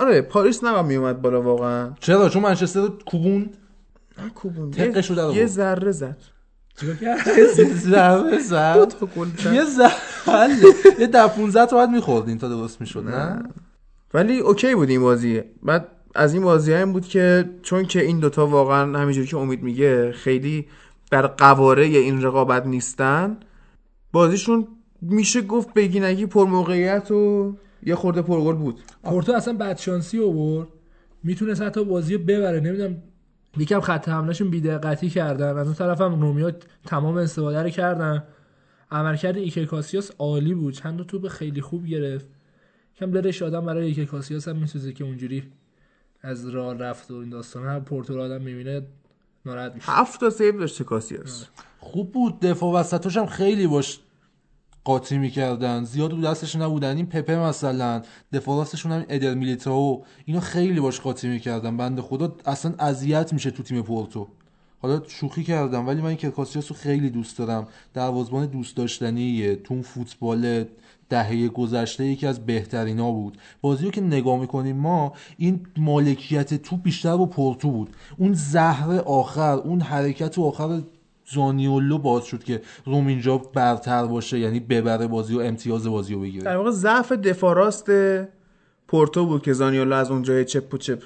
آره 0.00 0.22
پاریس 0.22 0.64
نباید 0.64 0.86
میومد 0.86 1.22
بالا 1.22 1.42
واقعا. 1.42 1.90
چرا؟ 2.00 2.28
چون 2.28 2.42
منچستر 2.42 2.88
کوبوند 3.06 3.56
نه 4.18 4.30
کوبون 4.30 4.70
تقه 4.70 5.02
شده 5.02 5.22
رو 5.22 5.34
یه. 5.34 5.46
ذره 5.46 5.92
زد. 5.92 6.16
ضربه 7.74 8.38
زد. 8.50 8.88
تا 8.88 9.06
گل 9.06 9.26
زد. 9.38 9.52
یه 9.54 9.64
ذره 9.64 10.50
یه 10.98 11.06
ده 11.06 11.26
15 11.26 11.66
تا 11.66 11.76
باید 11.76 11.90
می‌خورد 11.90 12.28
این 12.28 12.38
تا 12.38 12.48
درست 12.48 12.80
می‌شد 12.80 13.04
نه؟ 13.08 13.42
ولی 14.14 14.38
اوکی 14.38 14.74
بود 14.74 14.88
این 14.88 15.00
بازی. 15.00 15.42
بعد 15.62 15.88
از 16.14 16.34
این 16.34 16.42
بازی 16.42 16.72
هم 16.72 16.92
بود 16.92 17.06
که 17.06 17.50
چون 17.62 17.84
که 17.84 18.02
این 18.02 18.18
دوتا 18.20 18.46
واقعا 18.46 18.98
همینجوری 18.98 19.26
که 19.26 19.36
امید 19.36 19.62
میگه 19.62 20.12
خیلی 20.12 20.66
بر 21.10 21.26
قواره 21.26 21.84
این 21.84 22.22
رقابت 22.22 22.66
نیستن 22.66 23.36
بازیشون 24.12 24.68
میشه 25.02 25.42
گفت 25.42 25.74
بگینگی 25.74 26.26
پر 26.26 26.44
موقعیت 26.46 27.10
و 27.10 27.54
یه 27.86 27.94
خورده 27.94 28.22
پرگل 28.22 28.54
بود. 28.54 28.80
پورتو 29.04 29.32
اصلا 29.32 29.54
بدشانسی 29.54 30.20
آورد. 30.24 30.68
می‌تونست 31.22 31.62
حتی 31.62 31.84
بازی 31.84 32.14
رو 32.14 32.20
ببره. 32.24 32.60
نمی‌دونم 32.60 33.02
یکم 33.58 33.80
خط 33.80 34.08
حملهشون 34.08 34.50
بیدقتی 34.50 35.10
کردن. 35.10 35.56
از 35.56 35.66
اون 35.66 35.74
طرف 35.74 36.00
هم 36.00 36.20
رومیا 36.20 36.52
تمام 36.86 37.16
استفاده 37.16 37.62
رو 37.62 37.68
کردن. 37.68 38.24
عملکرد 38.90 39.36
ایکر 39.36 39.64
کاسیاس 39.64 40.10
عالی 40.18 40.54
بود. 40.54 40.74
چند 40.74 40.98
تا 40.98 41.04
توپ 41.04 41.28
خیلی 41.28 41.60
خوب 41.60 41.86
گرفت. 41.86 42.26
کم 42.96 43.10
دلش 43.10 43.42
آدم 43.42 43.66
برای 43.66 43.86
ایکر 43.86 44.04
کاسیاس 44.04 44.48
هم 44.48 44.56
میسوزه 44.56 44.92
که 44.92 45.04
اونجوری 45.04 45.52
از 46.22 46.48
راه 46.48 46.78
رفت 46.78 47.10
و 47.10 47.14
این 47.14 47.30
داستان 47.30 47.66
هم 47.66 47.84
پورتو 47.84 48.20
آدم 48.20 48.42
می‌بینه 48.42 48.86
ناراحت 49.46 49.74
میشه. 49.74 49.92
هفت 49.92 50.20
تا 50.20 50.30
save 50.30 50.58
داشته 50.58 50.84
کاسیاس. 50.84 51.46
خوب 51.78 52.12
بود. 52.12 52.40
دفاع 52.40 52.80
وسطاش 52.80 53.16
هم 53.16 53.26
خیلی 53.26 53.66
باش 53.66 53.98
قاطی 54.86 55.18
می‌کردن. 55.18 55.84
زیاد 55.84 56.12
رو 56.12 56.20
دستش 56.20 56.56
نبودن. 56.56 56.96
این 56.96 57.06
پپه 57.06 57.36
مثلا 57.36 58.02
دفاع 58.32 58.66
هم 58.84 59.04
ادر 59.08 59.34
میلیتائو 59.34 60.02
اینو 60.24 60.40
خیلی 60.40 60.80
باش 60.80 61.00
قاطی 61.00 61.28
می‌کردن. 61.28 61.76
بنده 61.76 62.02
خدا 62.02 62.36
اصلا 62.44 62.74
اذیت 62.78 63.32
میشه 63.32 63.50
تو 63.50 63.62
تیم 63.62 63.82
پورتو. 63.82 64.26
حالا 64.82 65.02
شوخی 65.08 65.44
کردم 65.44 65.86
ولی 65.86 66.00
من 66.00 66.06
این 66.06 66.16
کرکاسیاس 66.16 66.70
رو 66.70 66.76
خیلی 66.76 67.10
دوست 67.10 67.38
دارم. 67.38 67.68
دروازبان 67.94 68.46
دوست 68.46 68.76
داشتنیه. 68.76 69.56
تو 69.56 69.82
فوتبال 69.82 70.64
دهه 71.08 71.48
گذشته 71.48 72.04
یکی 72.04 72.26
از 72.26 72.46
بهترینا 72.46 73.12
بود. 73.12 73.38
بازی 73.60 73.84
رو 73.84 73.90
که 73.90 74.00
نگاه 74.00 74.40
می‌کنیم 74.40 74.76
ما 74.76 75.12
این 75.36 75.66
مالکیت 75.76 76.54
تو 76.54 76.76
بیشتر 76.76 77.16
با 77.16 77.26
پورتو 77.26 77.70
بود. 77.70 77.96
اون 78.18 78.32
زهر 78.32 78.98
آخر 78.98 79.54
اون 79.54 79.80
حرکت 79.80 80.38
آخر 80.38 80.80
زانیولو 81.34 81.98
باز 81.98 82.24
شد 82.24 82.44
که 82.44 82.62
روم 82.84 83.06
اینجا 83.06 83.38
برتر 83.38 84.06
باشه 84.06 84.38
یعنی 84.38 84.60
ببره 84.60 85.06
بازی 85.06 85.34
و 85.34 85.40
امتیاز 85.40 85.86
بازی 85.86 86.14
رو 86.14 86.20
بگیره. 86.20 86.44
در 86.44 86.56
واقع 86.56 86.70
ضعف 86.70 87.12
دفاع 87.12 87.54
راست 87.54 87.90
پورتو 88.88 89.26
بود 89.26 89.42
که 89.42 89.52
زانیولو 89.52 89.96
از 89.96 90.10
اونجای 90.10 90.44
چپ 90.44 90.74
و 90.74 90.76
چپ 90.76 91.02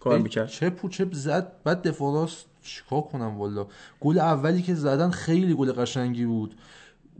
کار 0.00 0.18
می‌کرد. 0.18 0.48
چپ 0.48 0.84
و 0.84 0.88
چپ 0.88 1.14
زد 1.14 1.52
بعد 1.64 1.88
دفاع 1.88 2.14
راست 2.14 2.46
چیکار 2.62 3.00
کنم 3.00 3.38
والا؟ 3.38 3.66
گل 4.00 4.18
اولی 4.18 4.62
که 4.62 4.74
زدن 4.74 5.10
خیلی 5.10 5.54
گل 5.54 5.72
قشنگی 5.72 6.24
بود. 6.24 6.54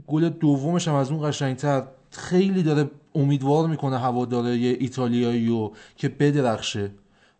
گل 0.06 0.28
دومش 0.28 0.88
هم 0.88 0.94
از 0.94 1.10
اون 1.10 1.30
قشنگتر. 1.30 1.82
خیلی 2.10 2.62
داره 2.62 2.90
امیدوار 3.14 3.68
می‌کنه 3.68 3.98
هواداره 3.98 4.50
ایتالیایی 4.50 5.70
که 5.96 6.08
بدرخشه. 6.08 6.90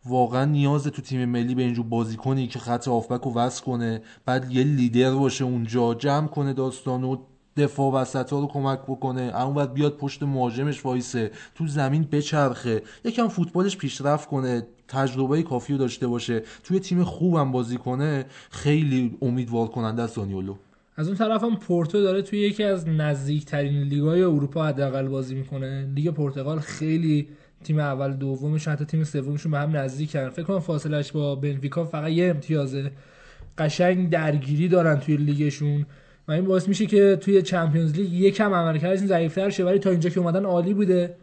واقعا 0.06 0.44
نیاز 0.44 0.84
تو 0.84 1.02
تیم 1.02 1.24
ملی 1.24 1.54
به 1.54 1.62
اینجور 1.62 1.86
بازیکنی 1.86 2.46
که 2.46 2.58
خط 2.58 2.88
آفبک 2.88 3.20
رو 3.20 3.34
وصل 3.34 3.64
کنه 3.64 4.02
بعد 4.26 4.52
یه 4.52 4.64
لیدر 4.64 5.14
باشه 5.14 5.44
اونجا 5.44 5.94
جمع 5.94 6.26
کنه 6.26 6.52
داستان 6.52 7.04
و 7.04 7.16
دفاع 7.56 7.92
وسط 7.92 8.30
ها 8.30 8.40
رو 8.40 8.46
کمک 8.46 8.78
بکنه. 8.78 9.42
اون 9.42 9.54
بعد 9.54 9.74
بیاد 9.74 9.96
پشت 9.96 10.22
مهاجمش 10.22 10.84
وایسه 10.84 11.30
تو 11.54 11.66
زمین 11.66 12.02
بچرخه. 12.12 12.82
یکم 13.04 13.28
فوتبالش 13.28 13.76
پیشرفت 13.76 14.28
کنه 14.28 14.66
تجربه 14.88 15.42
کافی 15.42 15.72
رو 15.72 15.78
داشته 15.78 16.06
باشه. 16.06 16.42
توی 16.64 16.80
تیم 16.80 17.04
خوبم 17.04 17.52
بازی 17.52 17.76
کنه 17.76 18.24
خیلی 18.50 19.18
امیدوار 19.22 19.66
کننده 19.66 20.02
از 20.02 20.14
دانیولو. 20.14 20.54
از 20.96 21.08
اون 21.08 21.16
طرف 21.16 21.44
هم 21.44 21.56
پورتو 21.56 22.02
داره 22.02 22.22
توی 22.22 22.38
یکی 22.38 22.64
از 22.64 22.88
نزدیکترین 22.88 23.82
لیگای 23.82 24.22
اروپا 24.22 24.64
حداقل 24.64 25.08
بازی 25.08 25.34
می‌کنه. 25.34 25.92
لیگ 25.94 26.08
پرتغال 26.08 26.58
خیلی 26.60 27.28
تیم 27.64 27.78
اول 27.78 28.12
دومش 28.12 28.68
حتی 28.68 28.84
تیم 28.84 29.04
سومشون 29.04 29.52
به 29.52 29.58
هم 29.58 29.76
نزدیکن 29.76 30.28
فکر 30.28 30.42
کنم 30.42 30.60
فاصلش 30.60 31.12
با 31.12 31.34
بنفیکا 31.34 31.84
فقط 31.84 32.10
یه 32.10 32.30
امتیازه. 32.30 32.90
قشنگ 33.58 34.10
درگیری 34.10 34.68
دارن 34.68 35.00
توی 35.00 35.16
لیگشون. 35.16 35.86
و 36.28 36.32
این 36.32 36.44
باعث 36.44 36.68
میشه 36.68 36.86
که 36.86 37.16
توی 37.20 37.42
چمپیونز 37.42 37.94
لیگ 37.94 38.12
یکم 38.12 38.54
عملکردشون 38.54 39.06
ضعیف‌تر 39.06 39.50
شه. 39.50 39.64
ولی 39.64 39.78
تا 39.78 39.90
اینجا 39.90 40.10
که 40.10 40.20
اومدن 40.20 40.44
عالی 40.44 40.74
بوده. 40.74 41.16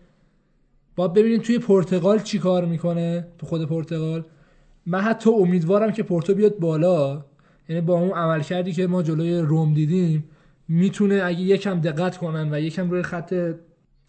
با 0.95 1.07
ببینیم 1.07 1.41
توی 1.41 1.59
پرتغال 1.59 2.19
چی 2.19 2.39
کار 2.39 2.65
می‌کنه 2.65 3.27
تو 3.37 3.45
خود 3.45 3.69
پرتغال. 3.69 4.25
من 4.85 5.01
حتی 5.01 5.29
امیدوارم 5.29 5.91
که 5.91 6.03
پورتو 6.03 6.33
بیاد 6.33 6.59
بالا. 6.59 7.25
یعنی 7.69 7.81
با 7.81 7.93
اون 7.93 8.11
عملکردی 8.11 8.71
که 8.71 8.87
ما 8.87 9.03
جلوی 9.03 9.37
روم 9.37 9.73
دیدیم 9.73 10.23
می‌تونه 10.67 11.21
اگه 11.23 11.41
یکم 11.41 11.81
دقت 11.81 12.17
کنن 12.17 12.53
و 12.53 12.59
یکم 12.59 12.89
روی 12.89 13.01
خط 13.01 13.33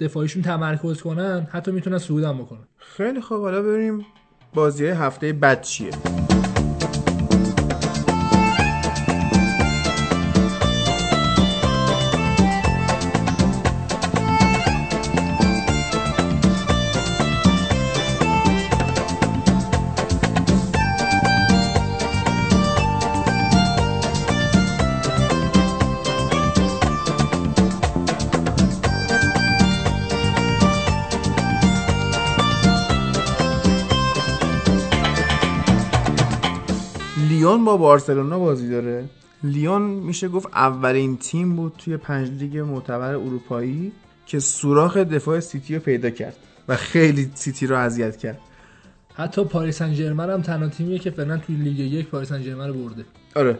دفاعیشون 0.05 0.43
تمرکز 0.43 1.03
کنن 1.03 1.47
حتی 1.51 1.71
می‌تونن 1.71 1.99
صعود 1.99 2.25
هم 2.25 2.38
بکنن. 2.38 2.69
خیلی 2.79 3.21
خوب 3.21 3.41
حالا 3.41 3.62
ببینیم 3.62 4.07
بازی 4.55 4.87
هفته 4.87 5.33
بعد 5.33 5.62
چیه؟ 5.62 5.91
لیون 37.53 37.65
با 37.65 37.77
بارسلونا 37.77 38.38
بازی 38.38 38.69
داره. 38.69 39.05
لیون 39.45 39.83
میشه 39.83 40.29
گفت 40.29 40.47
اولین 40.55 41.17
تیم 41.17 41.57
بود 41.57 41.73
توی 41.79 41.97
پنج 41.97 42.31
لیگ 42.31 42.59
معتبر 42.59 43.15
اروپایی 43.15 43.93
که 44.27 44.38
سوراخ 44.38 44.97
دفاع 44.97 45.41
سیتی 45.41 45.75
رو 45.75 45.81
پیدا 45.81 46.11
کرد 46.11 46.37
و 46.69 46.77
خیلی 46.77 47.31
سیتی 47.35 47.67
رو 47.67 47.77
اذیت 47.77 48.17
کرد. 48.17 48.38
حتی 49.15 49.45
پاریس 49.45 49.79
سن 49.79 49.95
ژرمن 49.95 50.31
هم 50.31 50.43
تنها 50.43 50.69
تیمیه 50.69 50.99
که 50.99 51.11
فعلا 51.11 51.38
توی 51.38 51.57
لیگ 51.57 51.79
یک 51.79 52.09
پاریس 52.09 52.29
سن 52.29 52.43
ژرمن 52.43 52.69
رو 52.69 52.75
برده. 52.75 53.05
آره. 53.37 53.59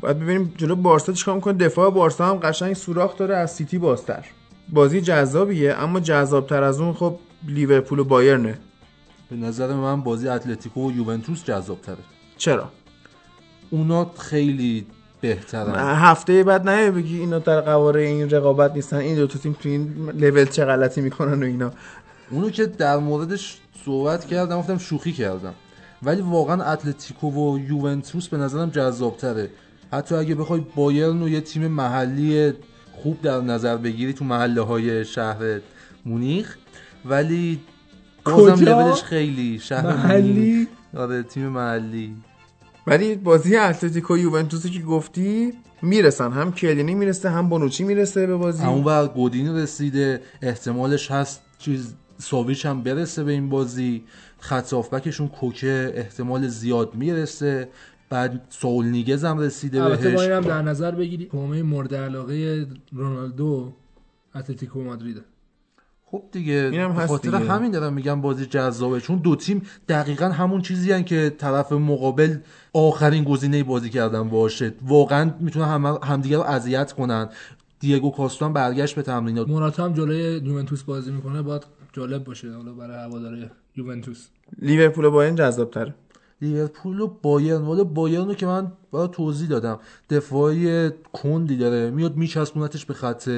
باید 0.00 0.18
ببینیم 0.18 0.54
جلو 0.56 0.76
بارسا 0.76 1.12
چیکار 1.12 1.34
می‌کنه. 1.34 1.54
دفاع 1.54 1.90
بارسا 1.90 2.26
هم 2.26 2.36
قشنگ 2.36 2.74
سوراخ 2.74 3.16
داره 3.18 3.36
از 3.36 3.54
سیتی 3.54 3.78
بازتر. 3.78 4.24
بازی 4.68 5.00
جذابیه 5.00 5.74
اما 5.74 6.00
جذابتر 6.00 6.62
از 6.62 6.80
اون 6.80 6.92
خب 6.92 7.18
لیورپول 7.48 7.98
و 7.98 8.04
بایرنه. 8.04 8.58
به 9.30 9.36
نظر 9.36 9.74
من 9.74 10.00
بازی 10.00 10.28
اتلتیکو 10.28 10.88
و 10.88 10.92
یوونتوس 10.92 11.44
جذابتره. 11.44 11.96
چرا؟ 12.36 12.70
اونا 13.70 14.10
خیلی 14.18 14.86
بهترن 15.20 15.74
هفته 15.74 16.44
بعد 16.44 16.68
نه 16.68 16.90
بگی 16.90 17.18
اینا 17.18 17.38
در 17.38 17.60
قواره 17.60 18.02
این 18.02 18.30
رقابت 18.30 18.72
نیستن 18.72 18.96
این 18.96 19.16
دو 19.16 19.26
تا 19.26 19.38
تیم 19.38 19.56
تو 19.60 19.68
این 19.68 20.10
لول 20.14 20.44
چه 20.44 20.64
غلطی 20.64 21.00
می‌کنن 21.00 21.42
و 21.42 21.46
اینا 21.46 21.72
اونو 22.30 22.50
که 22.50 22.66
در 22.66 22.96
موردش 22.96 23.58
صحبت 23.84 24.24
کردم 24.24 24.58
گفتم 24.58 24.78
شوخی 24.78 25.12
کردم 25.12 25.54
ولی 26.02 26.22
واقعا 26.22 26.64
اتلتیکو 26.64 27.30
و 27.30 27.58
یوونتوس 27.58 28.28
به 28.28 28.36
نظرم 28.36 28.70
جذابتره 28.70 29.50
حتی 29.92 30.14
اگه 30.14 30.34
بخوای 30.34 30.62
بایرن 30.76 31.22
و 31.22 31.28
یه 31.28 31.40
تیم 31.40 31.66
محلی 31.66 32.52
خوب 32.92 33.22
در 33.22 33.40
نظر 33.40 33.76
بگیری 33.76 34.12
تو 34.12 34.24
محله 34.24 34.60
های 34.60 35.04
شهر 35.04 35.60
مونیخ 36.06 36.56
ولی 37.04 37.60
بازم؟ 38.24 38.64
لولش 38.64 39.02
خیلی 39.02 39.58
شهر 39.58 39.96
محلی؟ 39.96 40.32
مونیخ. 40.32 40.68
آره 40.96 41.22
تیم 41.22 41.48
محلی 41.48 42.16
ولی 42.86 43.14
بازی 43.14 43.56
اتلتیکو 43.56 44.18
یوونتوسی 44.18 44.70
که 44.70 44.82
گفتی 44.82 45.52
می‌رسن. 45.82 46.32
هم 46.32 46.52
کلینی 46.52 46.94
می‌رسه 46.94 47.30
هم 47.30 47.48
بونوچی 47.48 47.84
می‌رسه 47.84 48.26
به 48.26 48.36
بازی. 48.36 48.62
همون 48.62 48.84
بر 48.84 49.06
گودین 49.06 49.56
رسیده 49.56 50.20
احتمالش 50.42 51.10
هست 51.10 51.42
چیز 51.58 51.94
ساویچ 52.18 52.66
هم 52.66 52.82
برسه 52.82 53.24
به 53.24 53.32
این 53.32 53.48
بازی. 53.48 54.04
خط 54.38 54.72
هافبکشون 54.72 55.28
کوکه 55.28 55.92
احتمال 55.96 56.48
زیاد 56.48 56.94
می‌رسه. 56.94 57.68
بعد 58.10 58.46
سول 58.48 58.86
نیگز 58.86 59.24
هم 59.24 59.38
رسیده 59.38 59.82
البته 59.82 60.10
با 60.10 60.16
بهش 60.16 60.28
اینم 60.28 60.40
در 60.40 60.62
نظر 60.62 60.90
بگیری 60.90 61.26
قومه 61.26 61.62
مورد 61.62 61.94
علاقه 61.94 62.66
رونالدو 62.92 63.72
اتلتیکو 64.34 64.80
مادریده 64.80 65.20
خب 66.16 66.22
دیگه 66.32 66.68
اینم 66.72 66.92
هست 66.92 67.08
خاطر 67.08 67.30
دیگه. 67.30 67.52
همین 67.52 67.70
دارم 67.70 67.92
میگم 67.92 68.20
بازی 68.20 68.46
جذابه 68.46 69.00
چون 69.00 69.18
دو 69.18 69.36
تیم 69.36 69.62
دقیقا 69.88 70.28
همون 70.28 70.62
چیزی 70.62 70.92
هن 70.92 71.04
که 71.04 71.34
طرف 71.38 71.72
مقابل 71.72 72.36
آخرین 72.72 73.24
گزینه 73.24 73.64
بازی 73.64 73.90
کردن 73.90 74.28
باشه. 74.28 74.74
واقعا 74.86 75.34
می‌تونن 75.40 75.66
هم 75.66 75.98
همدیگه 76.02 76.36
رو 76.36 76.42
اذیت 76.42 76.92
کنن. 76.92 77.28
دیگو 77.80 78.10
کاستو 78.10 78.44
هم 78.44 78.52
برگشت 78.52 78.94
به 78.94 79.02
تمرینات 79.02 79.48
موراتا 79.48 79.84
هم 79.84 79.92
جلوی 79.92 80.40
یوونتوس 80.44 80.82
بازی 80.82 81.10
می‌کنه 81.10 81.42
باید 81.42 81.62
جالب 81.92 82.24
باشه 82.24 82.52
حالا 82.52 82.72
برای 82.72 82.96
هواداره 82.96 83.50
یوونتوس. 83.76 84.26
لیورپول 84.62 85.04
و 85.04 85.10
بایرن 85.10 85.34
جذابتره. 85.34 85.94
لیورپول 86.42 87.00
و 87.00 87.06
بایرن. 87.22 87.62
والا 87.62 87.84
بایرن 87.84 88.26
رو 88.26 88.34
که 88.34 88.46
من 88.46 88.72
برای 88.92 89.08
توضیح 89.12 89.48
دادم. 89.48 89.78
دفاعی 90.10 90.90
کندی 91.12 91.56
داره. 91.56 91.90
میاد 91.90 92.16
میچسبونتش 92.16 92.86
به 92.86 92.94
خط 92.94 93.30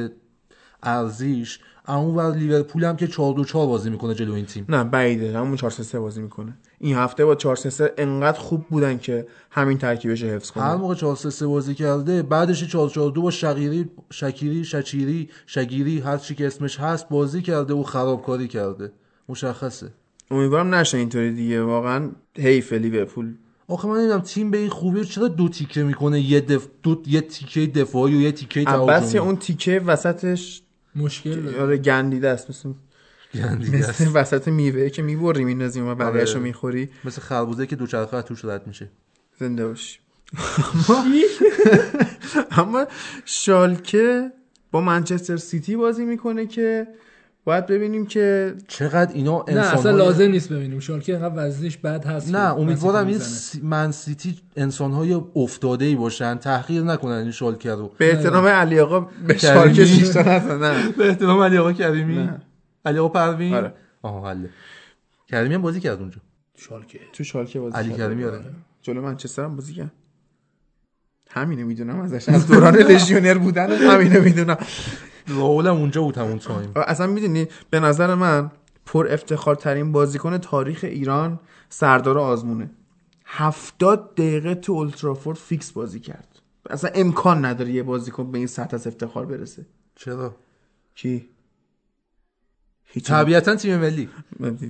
ارزیش 0.82 1.60
اون 1.88 2.14
ور 2.14 2.36
لیورپول 2.36 2.84
هم 2.84 2.96
که 2.96 3.06
4 3.06 3.34
2 3.34 3.44
4 3.44 3.66
بازی 3.66 3.90
می‌کنه 3.90 4.14
جلو 4.14 4.34
این 4.34 4.46
تیم. 4.46 4.66
نه 4.68 4.84
بعیده 4.84 5.38
همون 5.38 5.56
4 5.56 5.70
3 5.70 6.00
بازی 6.00 6.20
می‌کنه. 6.20 6.58
این 6.78 6.96
هفته 6.96 7.24
با 7.24 7.34
4 7.34 7.56
3 7.56 7.90
انقدر 7.98 8.38
خوب 8.38 8.64
بودن 8.70 8.98
که 8.98 9.26
همین 9.50 9.78
ترکیبش 9.78 10.22
حفظ 10.22 10.50
هر 10.50 10.54
کنه 10.54 10.74
موقع 10.74 10.94
4 10.94 11.16
3 11.16 11.46
بازی 11.46 11.74
کرده 11.74 12.22
بعدش 12.22 12.64
4 12.64 12.88
4 12.88 13.10
2 13.10 13.22
با 13.22 13.30
شقیری 13.30 13.90
شکیری 14.10 14.64
شچیری 14.64 15.28
شگیری 15.46 16.00
هر 16.00 16.16
چی 16.16 16.34
که 16.34 16.46
اسمش 16.46 16.80
هست 16.80 17.08
بازی 17.08 17.42
کرده 17.42 17.74
و 17.74 17.82
خرابکاری 17.82 18.48
کرده. 18.48 18.92
مشخصه. 19.28 19.88
امیدوارم 20.30 20.74
نشه 20.74 20.98
اینطوری 20.98 21.34
دیگه. 21.34 21.62
واقعا 21.62 22.10
حیف 22.38 22.72
لیورپول. 22.72 23.34
آخه 23.68 23.88
من 23.88 23.98
نمی‌دونم 23.98 24.20
تیم 24.20 24.50
به 24.50 24.58
این 24.58 24.68
خوبی 24.68 25.04
چرا 25.04 25.28
دو 25.28 25.48
تیکه 25.48 25.82
می‌کنه؟ 25.82 26.20
یه 26.20 26.40
دف... 26.40 26.68
دو... 26.82 27.02
یه 27.06 27.20
تیکه 27.20 27.66
دفاعی 27.66 28.16
و 28.16 28.20
یه 28.20 28.32
تیکه 28.32 28.64
تهاجمی. 28.64 29.18
اون 29.18 29.36
تیکه 29.36 29.80
وسطش 29.86 30.62
مشکل 30.98 31.40
داره. 31.40 31.60
آره 31.60 31.76
گندیده 31.76 32.28
است 32.28 32.50
مثل 32.50 32.72
گندیده 33.34 33.78
است. 33.78 34.00
مثل 34.00 34.10
وسط 34.14 34.48
میوه 34.48 34.90
که 34.90 35.02
می‌بری 35.02 35.44
میندازیم 35.44 35.88
و 35.88 35.94
بقیه‌شو 35.94 36.32
آره. 36.32 36.42
می‌خوری. 36.42 36.90
مثل 37.04 37.20
خربوزه 37.20 37.66
که 37.66 37.76
دوچرخه 37.76 38.16
از 38.16 38.24
توش 38.24 38.44
رد 38.44 38.66
میشه. 38.66 38.90
زنده 39.40 39.66
باشی. 39.66 39.98
اما 42.50 42.86
شالکه 43.24 44.32
با 44.70 44.80
منچستر 44.80 45.36
سیتی 45.36 45.76
بازی 45.76 46.04
می‌کنه 46.04 46.46
که 46.46 46.86
باید 47.44 47.66
ببینیم 47.66 48.06
که 48.06 48.54
چقدر 48.68 49.12
اینا 49.14 49.44
نه 49.48 49.54
انسان 49.56 49.78
اصلا 49.78 49.90
لازم 49.96 50.24
نیست 50.30 50.52
ببینیم. 50.52 50.80
شالکه 50.80 51.12
اینقدر 51.12 51.34
وضعیش 51.36 51.76
بد 51.76 52.04
هست 52.06 52.34
نه 52.34 52.38
امیدوارم 52.58 53.06
این. 53.06 53.20
من 53.62 53.90
سیتی 53.90 54.40
انسان 54.56 54.92
های 54.92 55.20
افتاده 55.36 55.84
ای 55.84 55.94
باشن 55.94 56.38
تحقیر 56.38 56.82
نکنن 56.82 57.12
این 57.12 57.30
شالکه 57.30 57.72
رو. 57.72 57.92
به 57.98 58.12
احترام 58.12 58.46
علی 58.46 58.80
آقا 58.80 59.00
به. 59.00 59.38
شالکه 59.38 59.84
نه. 60.54 60.88
به 60.98 61.08
احترام 61.08 61.40
علی 61.40 61.58
آقا 61.58 61.72
کریمی. 61.72 62.16
نه. 62.16 62.40
علی 62.84 62.98
آقا 62.98 63.08
پروین. 63.08 63.54
آره. 63.54 63.74
آها 64.02 64.30
حله. 64.30 64.50
کریمی 65.28 65.54
هم 65.54 65.62
بازی 65.62 65.80
کرد 65.80 65.98
اونجا. 66.00 66.18
شالکه. 66.56 67.00
تو 67.12 67.24
شالکه 67.24 67.60
بازی 67.60 67.76
علی 67.76 67.88
کرد. 67.88 67.98
کریمی 67.98 68.24
آره. 68.24 68.40
جلو 68.82 69.02
منچستر 69.02 69.44
هم 69.44 69.56
بازی 69.56 69.74
کرد. 69.74 69.92
همینه 71.30 71.64
می‌دونم 71.64 72.00
ازش. 72.00 72.28
از 72.28 72.46
دوران 72.46 72.76
لژیونر 72.90 73.38
بودن 73.38 73.70
همینه 73.70 74.20
می‌دونم. 74.20 74.56
راولم 75.28 75.76
اونجا 75.76 76.02
بود 76.02 76.18
همون 76.18 76.38
time 76.38 76.72
اصلا 76.76 77.06
می‌دونی 77.06 77.46
به 77.70 77.80
نظر 77.80 78.14
من 78.14 78.50
پر 78.86 79.12
افتخار 79.12 79.54
ترین 79.54 79.92
بازیکن 79.92 80.38
تاریخ 80.38 80.84
ایران 80.84 81.40
سردار 81.68 82.18
آزمونه. 82.18 82.70
هفتاد 83.24 84.14
دقیقه 84.14 84.54
تو 84.54 84.72
اولدترافورد 84.72 85.38
فیکس 85.38 85.72
بازی 85.72 86.00
کرد. 86.00 86.38
اصلا 86.70 86.90
امکان 86.94 87.44
نداره 87.44 87.72
یه 87.72 87.82
بازیکن 87.82 88.32
به 88.32 88.38
این 88.38 88.46
سطح 88.46 88.74
از 88.74 88.86
افتخار 88.86 89.26
برسه. 89.26 89.66
چرا؟ 89.96 90.36
کی؟ 90.94 91.28
هیچ 92.84 93.04
طبیعتا 93.04 93.56
تیم 93.56 93.76
ملی. 93.76 94.08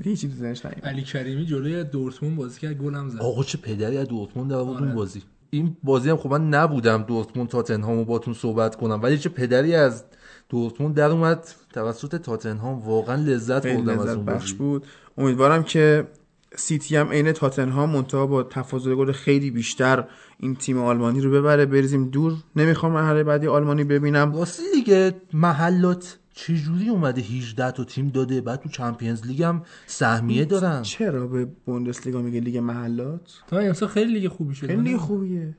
هیچی 0.04 0.28
ذهنش 0.28 0.64
نیومد. 0.64 0.84
علی 0.84 1.02
کریمی 1.02 1.46
جلوی 1.46 1.84
دورتموند 1.84 2.36
بازی 2.36 2.60
کرد 2.60 2.74
گلم 2.74 3.08
زد. 3.08 3.20
آقا 3.20 3.42
چه 3.42 3.58
پدری 3.58 3.98
از 3.98 4.08
دورتموند 4.08 4.50
در 4.50 4.56
اون 4.56 4.76
آره. 4.76 4.94
بازی. 4.94 5.22
این 5.50 5.76
بازی 5.82 6.10
هم 6.10 6.16
خب 6.16 6.30
من 6.30 6.48
نبودم 6.48 7.02
دورتموند 7.02 7.48
تاتنهامو 7.48 8.04
باتون 8.04 8.34
صحبت 8.34 8.76
کنم. 8.76 9.00
ولی 9.02 9.18
چه 9.18 9.28
پدری 9.28 9.74
از 9.74 10.04
دورتموند 10.48 10.94
در 10.94 11.10
اومد. 11.10 11.48
توسط 11.72 12.16
تاتنهام 12.16 12.78
واقعا 12.78 13.16
لذت 13.16 13.66
بردم 13.66 13.98
از 13.98 14.14
اون 14.14 14.24
بخش 14.24 14.52
بود. 14.52 14.86
امیدوارم 15.18 15.62
که 15.62 16.08
سیتی 16.56 16.96
هم 16.96 17.08
عین 17.08 17.32
تاتنهام 17.32 17.90
منتها 17.90 18.26
با 18.26 18.42
تفاضل 18.42 18.94
گل 18.94 19.12
خیلی 19.12 19.50
بیشتر 19.50 20.04
این 20.38 20.54
تیم 20.54 20.78
آلمانی 20.78 21.20
رو 21.20 21.30
ببره. 21.30 21.66
بریزیم 21.66 22.08
دور. 22.08 22.32
نمی‌خوام 22.56 22.92
مرحله 22.92 23.24
بعدی 23.24 23.46
آلمانی 23.46 23.84
ببینم. 23.84 24.32
راستی 24.32 24.62
دیگه 24.74 25.14
محلات 25.32 26.18
چجوری 26.34 26.88
اومده 26.88 27.20
18 27.20 27.70
تا 27.70 27.84
تیم 27.84 28.08
داده؟ 28.08 28.40
بعد 28.40 28.60
تو 28.60 28.68
Champions 28.68 29.26
League 29.26 29.42
هم 29.42 29.62
سهمیه 29.86 30.44
دارن. 30.44 30.82
چرا 30.82 31.26
به 31.26 31.48
بوندسلیگا 31.66 32.22
میگه 32.22 32.40
لیگ 32.40 32.58
محلات؟ 32.58 33.20
تا 33.46 33.58
امسال 33.58 33.88
خیلی 33.88 34.20
لیگ 34.20 34.28
خوبی 34.28 34.54
شده 34.54 34.66
خیلی 34.66 34.82
لیگ 34.82 34.96
خوبیه. 34.96 35.56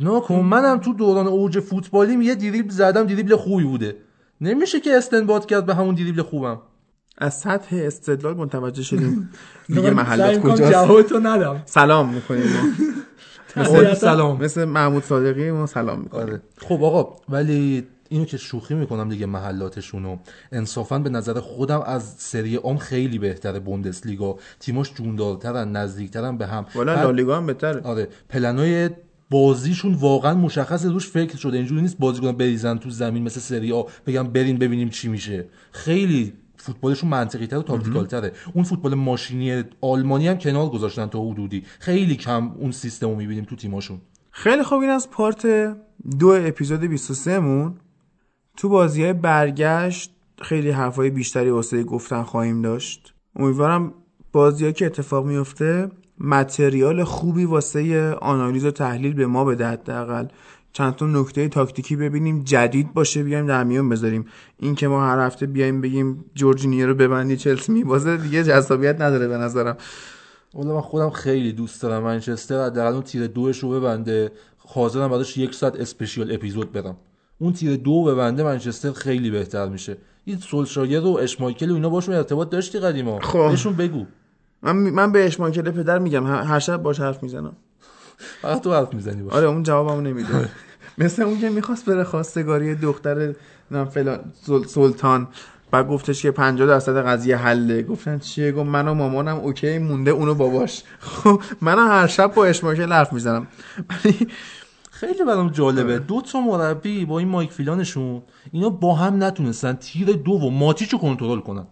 نکن 0.00 0.40
منم 0.40 0.78
تو 0.78 0.94
دوران 0.94 1.26
اوج 1.26 1.60
فوتبالیم 1.60 2.22
یه 2.22 2.34
دریبل 2.34 2.68
زدم 2.70 3.04
دریبل 3.04 3.36
خوبی 3.36 3.64
بوده. 3.64 3.96
نمیشه 4.40 4.80
که 4.80 4.96
استنباط 4.96 5.46
کرد 5.46 5.66
به 5.66 5.74
همون 5.74 5.94
دریبل 5.94 6.22
خوبم. 6.22 6.60
از 7.18 7.38
سطح 7.38 7.76
استدلال 7.76 8.34
متوجه 8.34 8.82
شدیم 8.82 9.30
سعی 9.74 9.90
محلات 9.90 10.40
کجاست. 10.40 11.12
ندم. 11.12 11.62
سلام 11.66 12.14
می‌کنیم 12.14 12.42
سلام. 13.94 14.42
مثل 14.42 14.64
محمود 14.64 15.04
صادقی 15.04 15.50
ما 15.50 15.66
سلام 15.66 16.00
می‌کنیم. 16.00 16.22
آره. 16.22 16.42
خب 16.60 16.84
آقا 16.84 17.16
ولی 17.28 17.86
اینو 18.08 18.24
که 18.24 18.36
شوخی 18.36 18.74
می‌کنم 18.74 19.08
دیگه 19.08 19.26
محلاتشونو. 19.26 20.16
انصافا 20.52 20.98
به 20.98 21.10
نظر 21.10 21.40
خودم 21.40 21.80
از 21.80 22.14
سری 22.18 22.56
آم 22.56 22.76
خیلی 22.78 23.18
بهتره 23.18 23.58
بوندسلیگا. 23.58 24.38
تیماش 24.60 24.94
جوندارترن 24.94 25.76
نزدیکترن 25.76 26.36
به 26.36 26.46
هم. 26.46 26.66
والا 26.74 26.94
لالیگا 26.94 27.36
هم 27.36 27.46
بهتره. 27.46 27.80
آره. 27.80 28.08
پلنای 28.28 28.90
بازیشون 29.30 29.94
واقعا 29.94 30.34
مشخص 30.34 30.84
روش 30.84 31.08
فکر 31.08 31.36
شده. 31.36 31.56
اینجوری 31.56 31.82
نیست 31.82 31.98
بازیکن 31.98 32.32
بریزن 32.32 32.78
تو 32.78 32.90
زمین 32.90 33.22
مثل 33.22 33.40
سری 33.40 33.72
آ 33.72 33.82
بگم 34.06 34.22
برین 34.22 34.58
ببینیم 34.58 34.88
چی 34.88 35.08
میشه. 35.08 35.48
خیلی 35.72 36.32
فوتبالشون 36.56 37.10
منطقی 37.10 37.46
تر 37.46 37.58
و 37.58 37.62
تاکتیکال 37.62 38.06
تره 38.06 38.32
اون 38.54 38.64
فوتبال 38.64 38.94
ماشینی 38.94 39.64
آلمانی 39.80 40.28
هم 40.28 40.38
کنار 40.38 40.68
گذاشتن 40.68 41.06
تا 41.06 41.24
حدودی. 41.30 41.62
خیلی 41.78 42.16
کم 42.16 42.52
اون 42.52 42.70
سیستم 42.70 43.08
رو 43.08 43.14
می‌بینیم 43.14 43.44
تو 43.44 43.56
تیماشون. 43.56 44.00
خیلی 44.30 44.62
خوب. 44.62 44.80
این 44.80 44.90
از 44.90 45.10
پارت 45.10 45.46
دو 46.18 46.28
اپیزود 46.28 46.80
23 46.80 47.38
مون. 47.38 47.74
تو 48.56 48.68
بازی 48.68 49.02
های 49.02 49.12
برگشت 49.12 50.10
خیلی 50.42 50.70
حرفای 50.70 51.10
بیشتری 51.10 51.50
واسه 51.50 51.84
گفتن 51.84 52.22
خواهیم 52.22 52.62
داشت. 52.62 53.14
امیدوارم 53.36 53.94
بازی 54.32 54.72
که 54.72 54.86
اتفاق 54.86 55.26
میفته 55.26 55.90
متریال 56.18 57.04
خوبی 57.04 57.44
واسه 57.44 58.12
آنالیز 58.12 58.64
و 58.64 58.70
تحلیل 58.70 59.12
به 59.14 59.26
ما 59.26 59.44
بده 59.44 59.66
حداقل. 59.66 60.26
چند 60.72 60.94
تا 60.94 61.06
نکته 61.06 61.48
تاکتیکی 61.48 61.96
ببینیم 61.96 62.42
جدید 62.44 62.94
باشه 62.94 63.22
بیایم 63.22 63.46
در 63.46 63.64
میون 63.64 63.88
بذاریم. 63.88 64.26
این 64.58 64.74
که 64.74 64.88
ما 64.88 65.06
هر 65.06 65.26
هفته 65.26 65.46
بیایم 65.46 65.80
بگیم 65.80 66.24
جورجینیو 66.34 66.86
رو 66.86 66.94
ببندی 66.94 67.36
چلسی 67.36 67.72
میبازه 67.72 68.16
دیگه 68.16 68.44
جذابیت 68.44 69.00
نداره 69.00 69.28
به 69.28 69.36
نظرم. 69.36 69.76
والا 70.54 70.74
من 70.74 70.80
خودم 70.80 71.10
خیلی 71.10 71.52
دوست 71.52 71.82
دارم 71.82 72.02
منچستر 72.02 72.66
حداقل 72.66 72.92
اون 72.92 73.02
تیر 73.02 73.26
دوش 73.26 73.58
رو 73.58 73.70
ببنده. 73.70 74.32
حاضرم 74.58 75.08
بعدش 75.08 75.36
یک 75.36 75.54
ساعت 75.54 75.76
اسپشیال 75.76 76.32
اپیزود 76.32 76.72
برم 76.72 76.96
اون 77.38 77.52
تیر 77.52 77.76
دو 77.76 78.04
ببنده 78.04 78.44
منچستر 78.44 78.92
خیلی 78.92 79.30
بهتر 79.30 79.68
میشه. 79.68 79.96
این 80.24 80.38
سولشایر 80.38 81.00
و 81.00 81.16
اشمایکل 81.16 81.70
و 81.70 81.74
اینا 81.74 81.88
باشون 81.88 82.14
ارتباط 82.14 82.50
داشتی 82.50 82.78
قدیما. 82.78 83.20
خب. 83.20 83.48
بهشون 83.48 83.72
بگو. 83.72 84.04
من 84.64 84.76
من 84.76 85.12
به 85.12 85.26
اشمانکل 85.26 85.70
پدر 85.70 85.98
میگم 85.98 86.26
هر 86.26 86.58
شب 86.58 86.82
باش 86.82 87.00
حرف 87.00 87.22
می‌زنم. 87.22 87.52
فقط 88.42 88.60
تو 88.62 88.74
حرف 88.74 88.94
می‌زنی 88.94 89.22
باشه 89.22 89.36
آره 89.36 89.46
اون 89.46 89.62
جوابمو 89.62 90.00
نمیده. 90.00 90.48
مثل 90.98 91.22
اون 91.22 91.40
که 91.40 91.50
می‌خواست 91.50 91.86
بره 91.86 92.04
خواستگاری 92.04 92.74
دختر 92.74 93.34
نه 93.70 93.84
فلان 93.84 94.18
سل- 94.46 94.66
سلطان 94.66 95.28
بعد 95.70 95.88
گفتش 95.88 96.22
که 96.22 96.30
50 96.30 96.68
درصد 96.68 97.06
قضیه 97.06 97.36
حله. 97.36 97.82
گفتن 97.82 98.18
چیه؟ 98.18 98.52
گفت 98.52 98.68
من 98.68 98.88
و 98.88 98.94
مامانم 98.94 99.36
اوکی 99.36 99.78
مونده 99.78 100.10
اونو 100.10 100.34
باباش. 100.34 100.82
خب 100.98 101.42
منم 101.60 101.88
هر 101.88 102.06
شب 102.06 102.34
با 102.34 102.44
اشماکل 102.44 102.92
حرف 102.92 103.12
می‌زنم. 103.12 103.46
خیلی 104.90 105.24
برام 105.24 105.48
جالبه. 105.50 105.82
آره. 105.92 105.98
دو 105.98 106.20
تا 106.20 106.40
مربی 106.40 107.04
با 107.04 107.18
این 107.18 107.28
مایک 107.28 107.52
فیلانشون 107.52 108.22
اینا 108.52 108.70
با 108.70 108.94
هم 108.94 109.22
نتونستن 109.24 109.72
تیر 109.72 110.12
دو 110.12 110.32
و 110.32 110.50
ماتیچو 110.50 110.98
کنترل 110.98 111.40
کنن. 111.40 111.66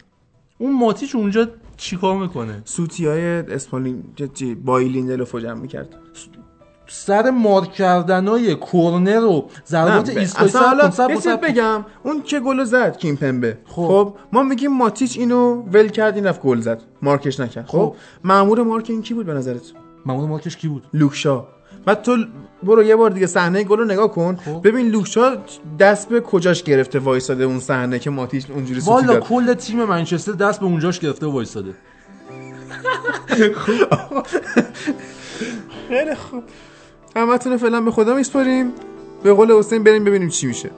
اون 0.59 0.79
ماتیچ 0.79 1.15
اونجا 1.15 1.49
چیکار 1.83 2.19
می‌کنه 2.19 2.63
سوتی 2.65 3.07
های 3.07 3.25
اسپالین 3.25 4.05
چی 4.35 4.55
بایلیندل 4.55 5.19
رو 5.19 5.25
فجم 5.25 5.59
می‌کرد 5.59 5.89
سر 6.87 7.31
مارک 7.31 7.73
کردنای 7.73 8.55
کورنر 8.55 9.25
و 9.25 9.49
ضربات 9.67 10.11
کن. 11.25 11.37
بگم 11.37 11.85
اون 12.03 12.23
که 12.23 12.41
گل 12.41 12.65
زد 12.65 12.97
کیم 12.97 13.17
پمبه 13.17 13.59
خب. 13.65 13.87
خب. 13.89 14.17
ما 14.33 14.43
میگیم 14.43 14.77
ماتیچ 14.77 15.19
اینو 15.19 15.63
ول 15.73 15.89
کرد 15.89 16.15
این 16.15 16.27
رفت 16.27 16.43
گل 16.43 16.61
زد 16.61 16.83
مارکش 17.03 17.41
نکرد 17.41 17.67
خب, 17.67 17.79
خب. 17.79 17.95
مامور 18.25 18.63
مارک 18.63 18.91
این 18.91 19.03
کی 19.03 19.15
بود 19.15 19.27
به 19.27 19.35
نظرت 19.35 19.63
مامون 20.07 20.29
مارکش 20.29 20.57
کی 20.57 20.69
بود 20.69 20.87
لوکشا 20.95 21.45
بعد 21.85 22.03
تو 22.03 22.17
برو 22.63 22.83
یه 22.83 22.97
بار 22.97 23.11
دیگه 23.11 23.27
صحنه 23.27 23.65
گل 23.65 23.79
رو 23.79 23.85
نگاه 23.85 24.13
کن. 24.13 24.37
خب. 24.37 24.61
ببین 24.69 24.89
لوکشا 24.89 25.37
دست 25.79 26.09
به 26.09 26.21
کجاش 26.21 26.63
گرفته 26.63 26.99
وایساده 26.99 27.45
اون 27.45 27.61
صحنه 27.61 27.99
که 27.99 28.11
ماتیچ 28.11 28.51
اونجوری 28.51 28.81
سوتی 28.81 29.07
والا 29.07 29.21
کل 29.21 29.55
تیم 29.55 29.85
منچستر 29.85 30.33
دست 30.33 30.61
به 30.61 30.67
اونجاش 30.67 31.01
گرفته 31.01 31.27
وایساده. 31.27 31.75
خیلی 35.89 36.15
خوب. 36.15 36.43
همتون 37.17 37.57
فعلا 37.57 37.81
به 37.81 37.91
خدا 37.91 38.15
میسپاریم. 38.15 38.73
به 39.23 39.33
قول 39.33 39.53
حسین 39.53 39.85
بریم 39.85 40.05
ببینیم 40.05 40.29
چی 40.29 40.47
میشه. 40.47 40.71